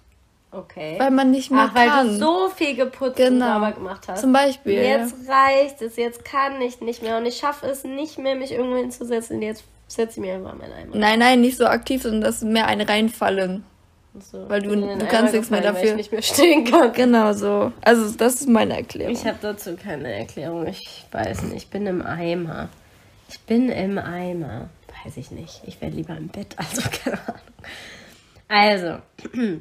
Okay. 0.51 0.95
Weil 0.99 1.11
man 1.11 1.33
nicht 1.33 1.51
mehr 1.51 1.71
Ach, 1.71 1.75
kann. 1.75 2.09
weil 2.09 2.15
du 2.15 2.19
so 2.19 2.49
viel 2.49 2.77
geputzt 2.77 3.17
genau. 3.17 3.47
und 3.47 3.53
sauber 3.53 3.73
gemacht 3.73 4.05
hast. 4.07 4.21
Zum 4.21 4.33
Beispiel. 4.33 4.75
Jetzt 4.75 5.15
reicht 5.29 5.83
es, 5.83 5.97
jetzt 5.97 6.25
kann 6.25 6.61
ich 6.61 6.81
nicht 6.81 7.03
mehr 7.03 7.17
und 7.17 7.27
ich 7.27 7.37
schaffe 7.39 7.67
es 7.67 7.83
nicht 7.83 8.19
mehr, 8.19 8.37
mich 8.37 8.53
irgendwo 8.53 8.77
hinzusetzen. 8.77 9.43
Jetzt 9.43 9.65
setze 9.89 10.21
ich 10.21 10.27
mir 10.27 10.35
einfach 10.35 10.55
meinen 10.55 10.73
Eimer. 10.73 10.97
Nein, 10.97 11.19
nein, 11.19 11.41
nicht 11.41 11.57
so 11.57 11.67
aktiv, 11.67 12.03
sondern 12.03 12.21
dass 12.21 12.43
mehr 12.43 12.67
ein 12.67 12.81
reinfallen. 12.81 13.65
So, 14.21 14.49
weil 14.49 14.63
du, 14.63 14.77
du 14.77 15.07
kannst 15.07 15.35
nichts 15.35 15.51
mehr 15.51 15.61
dafür. 15.61 15.81
Weil 15.81 15.89
ich 15.89 15.97
nicht 15.97 16.13
mehr 16.13 16.23
stehen 16.23 16.65
kann. 16.65 16.93
Genau 16.93 17.33
so. 17.33 17.73
Also 17.83 18.15
das 18.17 18.41
ist 18.41 18.49
meine 18.49 18.77
Erklärung. 18.77 19.13
Ich 19.13 19.27
habe 19.27 19.39
dazu 19.41 19.77
keine 19.77 20.13
Erklärung. 20.13 20.67
Ich 20.69 21.05
weiß 21.11 21.43
nicht. 21.45 21.57
Ich 21.57 21.69
bin 21.69 21.87
im 21.87 22.01
Eimer. 22.01 22.69
Ich 23.29 23.41
bin 23.41 23.71
im 23.71 23.99
Eimer. 23.99 24.69
Weiß 25.05 25.17
ich 25.17 25.33
nicht. 25.33 25.63
Ich 25.67 25.81
wäre 25.81 25.91
lieber 25.91 26.17
im 26.17 26.29
Bett. 26.29 26.55
Also 26.57 26.83
keine 27.05 27.19
Ahnung. 27.27 27.41
Also. 28.47 28.99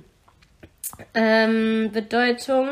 ähm, 1.15 1.89
Bedeutung. 1.91 2.67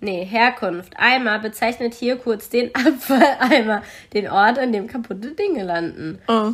Nee, 0.00 0.24
Herkunft. 0.24 0.92
Eimer 0.96 1.40
bezeichnet 1.40 1.94
hier 1.94 2.16
kurz 2.16 2.48
den 2.48 2.72
Abfalleimer, 2.74 3.82
den 4.12 4.28
Ort, 4.28 4.58
an 4.58 4.72
dem 4.72 4.86
kaputte 4.86 5.32
Dinge 5.32 5.64
landen. 5.64 6.20
Oh. 6.28 6.52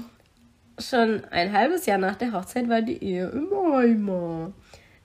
Schon 0.78 1.24
ein 1.30 1.52
halbes 1.52 1.86
Jahr 1.86 1.98
nach 1.98 2.16
der 2.16 2.32
Hochzeit 2.32 2.68
war 2.68 2.82
die 2.82 3.02
Ehe 3.02 3.28
im 3.28 3.48
Eimer. 3.52 4.52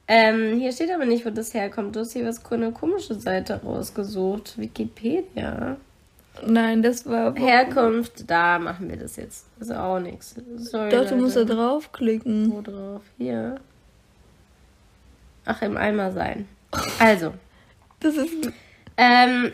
Ähm, 0.07 0.57
hier 0.57 0.71
steht 0.71 0.91
aber 0.91 1.05
nicht, 1.05 1.25
wo 1.25 1.29
das 1.29 1.53
herkommt. 1.53 1.95
Du 1.95 1.99
hast 1.99 2.13
hier 2.13 2.25
was 2.25 2.43
eine 2.51 2.71
komische 2.71 3.13
Seite 3.13 3.61
rausgesucht. 3.63 4.57
Wikipedia. 4.57 5.77
Nein, 6.45 6.81
das 6.81 7.05
war. 7.05 7.35
Herkunft, 7.35 8.29
da 8.29 8.57
machen 8.57 8.89
wir 8.89 8.97
das 8.97 9.17
jetzt. 9.17 9.45
Das 9.59 9.69
ist 9.69 9.75
auch 9.75 9.99
nichts. 9.99 10.35
Sorry. 10.57 10.89
Doch, 10.89 11.07
du 11.07 11.15
musst 11.15 11.35
da 11.35 11.43
draufklicken. 11.43 12.51
Wo 12.51 12.61
drauf? 12.61 13.01
Hier. 13.17 13.59
Ach, 15.45 15.61
im 15.61 15.77
Eimer 15.77 16.11
sein. 16.11 16.47
Also. 16.99 17.33
das 17.99 18.15
ist. 18.15 18.51
Ähm, 18.97 19.51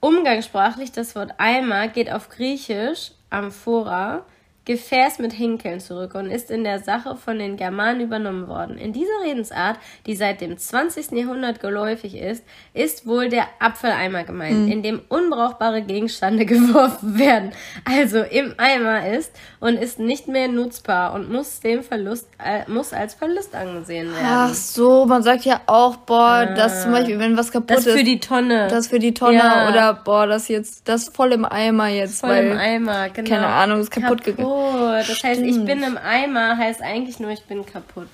umgangssprachlich, 0.00 0.90
das 0.90 1.14
Wort 1.14 1.34
Eimer 1.38 1.88
geht 1.88 2.10
auf 2.10 2.28
Griechisch, 2.30 3.12
Amphora, 3.28 4.24
Gefäß 4.70 5.18
mit 5.18 5.32
Hinkeln 5.32 5.80
zurück 5.80 6.14
und 6.14 6.30
ist 6.30 6.48
in 6.48 6.62
der 6.62 6.78
Sache 6.78 7.16
von 7.16 7.40
den 7.40 7.56
Germanen 7.56 8.00
übernommen 8.00 8.46
worden. 8.46 8.78
In 8.78 8.92
dieser 8.92 9.20
Redensart, 9.24 9.76
die 10.06 10.14
seit 10.14 10.40
dem 10.40 10.56
20. 10.56 11.10
Jahrhundert 11.10 11.58
geläufig 11.58 12.16
ist, 12.16 12.44
ist 12.72 13.04
wohl 13.04 13.28
der 13.30 13.48
Apfeleimer 13.58 14.22
gemeint, 14.22 14.66
mhm. 14.66 14.70
in 14.70 14.84
dem 14.84 15.00
unbrauchbare 15.08 15.82
Gegenstände 15.82 16.44
geworfen 16.46 17.18
werden, 17.18 17.50
also 17.84 18.20
im 18.20 18.54
Eimer 18.58 19.08
ist 19.08 19.32
und 19.58 19.74
ist 19.74 19.98
nicht 19.98 20.28
mehr 20.28 20.46
nutzbar 20.46 21.14
und 21.14 21.32
muss 21.32 21.58
dem 21.58 21.82
Verlust 21.82 22.28
äh, 22.38 22.70
muss 22.70 22.92
als 22.92 23.14
Verlust 23.14 23.56
angesehen 23.56 24.12
werden. 24.12 24.24
Ach 24.24 24.54
so, 24.54 25.04
man 25.04 25.24
sagt 25.24 25.44
ja 25.46 25.62
auch, 25.66 25.96
boah, 25.96 26.20
ah, 26.20 26.46
das 26.46 26.84
zum 26.84 26.92
Beispiel, 26.92 27.18
wenn 27.18 27.36
was 27.36 27.50
kaputt 27.50 27.78
ist. 27.78 27.88
Das 27.88 27.94
für 27.96 28.04
die 28.04 28.20
Tonne. 28.20 28.68
Das 28.68 28.86
für 28.86 29.00
die 29.00 29.14
Tonne 29.14 29.38
ja. 29.38 29.68
oder 29.68 29.94
boah, 29.94 30.28
das 30.28 30.46
jetzt, 30.46 30.88
das 30.88 31.08
voll 31.08 31.32
im 31.32 31.44
Eimer 31.44 31.88
jetzt, 31.88 32.20
voll 32.20 32.30
weil, 32.30 32.46
im 32.46 32.56
Eimer, 32.56 33.08
genau. 33.08 33.28
Keine 33.28 33.46
Ahnung, 33.48 33.80
ist 33.80 33.90
kaputt, 33.90 34.22
kaputt 34.22 34.36
gegangen. 34.36 34.59
Das 34.60 35.06
Stimmt. 35.06 35.24
heißt, 35.24 35.40
ich 35.42 35.64
bin 35.64 35.82
im 35.82 35.96
Eimer, 35.96 36.56
heißt 36.56 36.82
eigentlich 36.82 37.18
nur, 37.18 37.30
ich 37.30 37.42
bin 37.44 37.66
kaputt. 37.66 38.08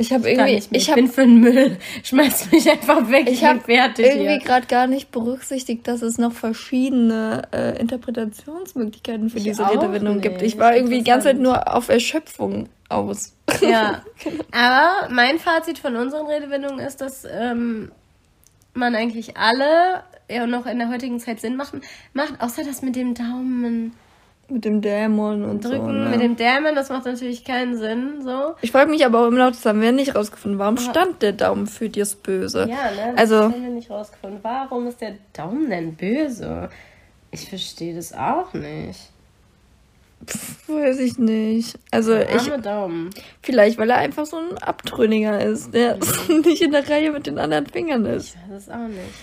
Ich 0.00 0.12
habe 0.12 0.30
irgendwie, 0.30 0.54
ich, 0.54 0.68
ich 0.70 0.88
hab, 0.88 0.94
bin 0.94 1.08
für 1.08 1.22
den 1.22 1.40
Müll. 1.40 1.76
Schmeiß 2.04 2.52
mich 2.52 2.70
einfach 2.70 3.10
weg. 3.10 3.28
Ich 3.28 3.44
habe 3.44 3.60
irgendwie 3.66 4.38
gerade 4.38 4.66
gar 4.66 4.86
nicht 4.86 5.10
berücksichtigt, 5.10 5.88
dass 5.88 6.02
es 6.02 6.18
noch 6.18 6.32
verschiedene 6.32 7.42
äh, 7.52 7.80
Interpretationsmöglichkeiten 7.80 9.28
für 9.28 9.38
ich 9.38 9.44
diese 9.44 9.68
Redewendung 9.68 10.20
gibt. 10.20 10.42
Ich 10.42 10.56
war 10.56 10.76
irgendwie 10.76 10.98
die 10.98 11.04
ganze 11.04 11.28
Zeit 11.28 11.38
nur 11.38 11.74
auf 11.74 11.88
Erschöpfung 11.88 12.68
aus. 12.88 13.34
Ja, 13.60 14.02
aber 14.52 15.12
mein 15.12 15.40
Fazit 15.40 15.80
von 15.80 15.96
unseren 15.96 16.26
Redewendungen 16.26 16.78
ist, 16.78 17.00
dass 17.00 17.24
ähm, 17.24 17.90
man 18.74 18.94
eigentlich 18.94 19.36
alle 19.36 20.04
ja 20.30 20.46
noch 20.46 20.66
in 20.66 20.78
der 20.78 20.90
heutigen 20.90 21.18
Zeit 21.18 21.40
Sinn 21.40 21.56
machen 21.56 21.80
macht, 22.12 22.40
außer 22.40 22.62
das 22.62 22.82
mit 22.82 22.94
dem 22.94 23.14
Daumen 23.14 23.94
mit 24.50 24.64
dem 24.64 24.80
Dämon 24.80 25.44
und 25.44 25.64
Drücken 25.64 25.86
so. 25.86 25.92
Ne? 25.92 26.10
Mit 26.10 26.20
dem 26.20 26.36
Dämon, 26.36 26.74
das 26.74 26.88
macht 26.88 27.04
natürlich 27.04 27.44
keinen 27.44 27.76
Sinn. 27.76 28.22
So. 28.22 28.54
Ich 28.62 28.72
frage 28.72 28.90
mich 28.90 29.04
aber 29.04 29.20
auch 29.20 29.26
immer 29.28 29.46
noch, 29.46 29.50
das 29.50 29.64
haben 29.66 29.80
wir 29.80 29.92
nicht 29.92 30.14
rausgefunden. 30.14 30.58
Warum 30.58 30.78
stand 30.78 31.22
der 31.22 31.32
Daumen 31.32 31.66
für 31.66 31.88
dir 31.88 32.06
böse? 32.22 32.60
Ja, 32.60 32.90
ne? 32.90 33.12
Das 33.16 33.32
also, 33.32 33.42
haben 33.44 33.62
wir 33.62 33.70
nicht 33.70 33.90
rausgefunden. 33.90 34.40
Warum 34.42 34.86
ist 34.86 35.00
der 35.00 35.14
Daumen 35.32 35.68
denn 35.68 35.94
böse? 35.94 36.70
Ich 37.30 37.48
verstehe 37.48 37.94
das 37.94 38.12
auch 38.14 38.54
nicht. 38.54 39.10
Pff, 40.26 40.68
weiß 40.68 40.98
ich 40.98 41.18
nicht. 41.18 41.78
Also 41.90 42.14
der 42.14 42.34
ich. 42.34 42.48
Daumen. 42.62 43.10
Vielleicht, 43.42 43.78
weil 43.78 43.90
er 43.90 43.98
einfach 43.98 44.26
so 44.26 44.36
ein 44.36 44.58
Abtrünniger 44.58 45.40
ist, 45.40 45.72
der 45.74 45.96
mhm. 45.96 46.40
nicht 46.44 46.62
in 46.62 46.72
der 46.72 46.88
Reihe 46.88 47.12
mit 47.12 47.26
den 47.26 47.38
anderen 47.38 47.66
Fingern 47.66 48.04
ist. 48.06 48.34
Ich 48.34 48.52
weiß 48.52 48.62
es 48.62 48.70
auch 48.70 48.88
nicht. 48.88 49.14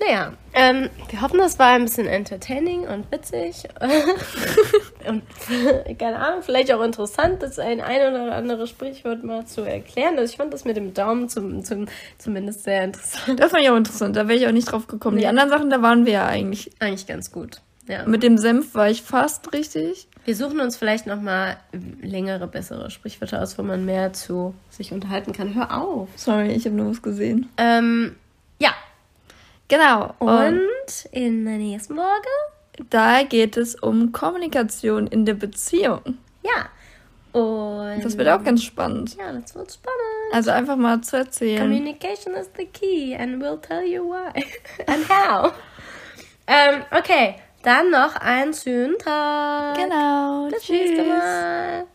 Naja, 0.00 0.32
ähm, 0.52 0.90
wir 1.10 1.22
hoffen, 1.22 1.38
das 1.38 1.58
war 1.58 1.70
ein 1.70 1.84
bisschen 1.84 2.06
entertaining 2.06 2.86
und 2.86 3.10
witzig. 3.10 3.64
und 5.08 5.22
keine 5.98 6.16
Ahnung, 6.18 6.42
vielleicht 6.42 6.72
auch 6.72 6.82
interessant, 6.82 7.42
das 7.42 7.58
ein 7.58 7.80
ein 7.80 8.00
oder 8.08 8.34
andere 8.34 8.66
Sprichwort 8.66 9.24
mal 9.24 9.46
zu 9.46 9.62
erklären. 9.62 10.16
Also 10.18 10.32
ich 10.32 10.36
fand 10.36 10.52
das 10.52 10.64
mit 10.64 10.76
dem 10.76 10.94
Daumen 10.94 11.28
zum, 11.28 11.64
zum, 11.64 11.86
zumindest 12.16 12.64
sehr 12.64 12.84
interessant. 12.84 13.40
Das 13.40 13.50
fand 13.50 13.62
ich 13.64 13.70
auch 13.70 13.76
interessant, 13.76 14.14
da 14.14 14.28
wäre 14.28 14.38
ich 14.38 14.46
auch 14.46 14.52
nicht 14.52 14.70
drauf 14.70 14.86
gekommen. 14.86 15.16
Nee. 15.16 15.22
Die 15.22 15.28
anderen 15.28 15.50
Sachen, 15.50 15.70
da 15.70 15.82
waren 15.82 16.06
wir 16.06 16.12
ja 16.12 16.26
eigentlich. 16.26 16.70
Eigentlich 16.78 17.06
ganz 17.06 17.32
gut. 17.32 17.60
Ja. 17.88 18.06
Mit 18.06 18.22
dem 18.22 18.36
Senf 18.38 18.74
war 18.74 18.90
ich 18.90 19.02
fast 19.02 19.52
richtig. 19.52 20.08
Wir 20.24 20.36
suchen 20.36 20.60
uns 20.60 20.76
vielleicht 20.76 21.06
nochmal 21.06 21.56
längere, 22.02 22.46
bessere 22.46 22.90
Sprichwörter 22.90 23.42
aus, 23.42 23.58
wo 23.58 23.62
man 23.62 23.86
mehr 23.86 24.12
zu 24.12 24.54
sich 24.68 24.92
unterhalten 24.92 25.32
kann. 25.32 25.54
Hör 25.54 25.76
auf. 25.76 26.08
Sorry, 26.14 26.52
ich 26.52 26.66
habe 26.66 26.76
nur 26.76 26.90
was 26.90 27.00
gesehen. 27.00 27.48
Ähm, 27.56 28.14
ja, 28.58 28.74
Genau. 29.68 30.14
Und 30.18 30.60
in 31.12 31.44
der 31.44 31.56
nächsten 31.58 31.94
Folge? 31.94 32.28
Da 32.90 33.22
geht 33.22 33.56
es 33.56 33.74
um 33.74 34.12
Kommunikation 34.12 35.06
in 35.06 35.24
der 35.26 35.34
Beziehung. 35.34 36.18
Ja. 36.42 36.68
Und 37.38 38.00
das 38.02 38.16
wird 38.16 38.28
auch 38.28 38.42
ganz 38.42 38.62
spannend. 38.62 39.16
Ja, 39.16 39.32
das 39.32 39.54
wird 39.54 39.72
spannend. 39.72 39.98
Also 40.32 40.50
einfach 40.50 40.76
mal 40.76 41.00
zu 41.02 41.18
erzählen. 41.18 41.60
Communication 41.62 42.34
is 42.34 42.48
the 42.56 42.64
key 42.66 43.14
and 43.14 43.42
we'll 43.42 43.60
tell 43.60 43.84
you 43.84 44.04
why 44.04 44.44
and 44.86 45.08
how. 45.08 45.52
ähm, 46.46 46.82
okay, 46.90 47.36
Dann 47.62 47.90
noch 47.90 48.14
einen 48.16 48.54
schönen 48.54 48.96
Tag. 48.98 49.76
Genau. 49.76 50.48
Bis 50.48 50.62
Tschüss. 50.62 50.78
nächste 50.78 51.04
Mal. 51.04 51.86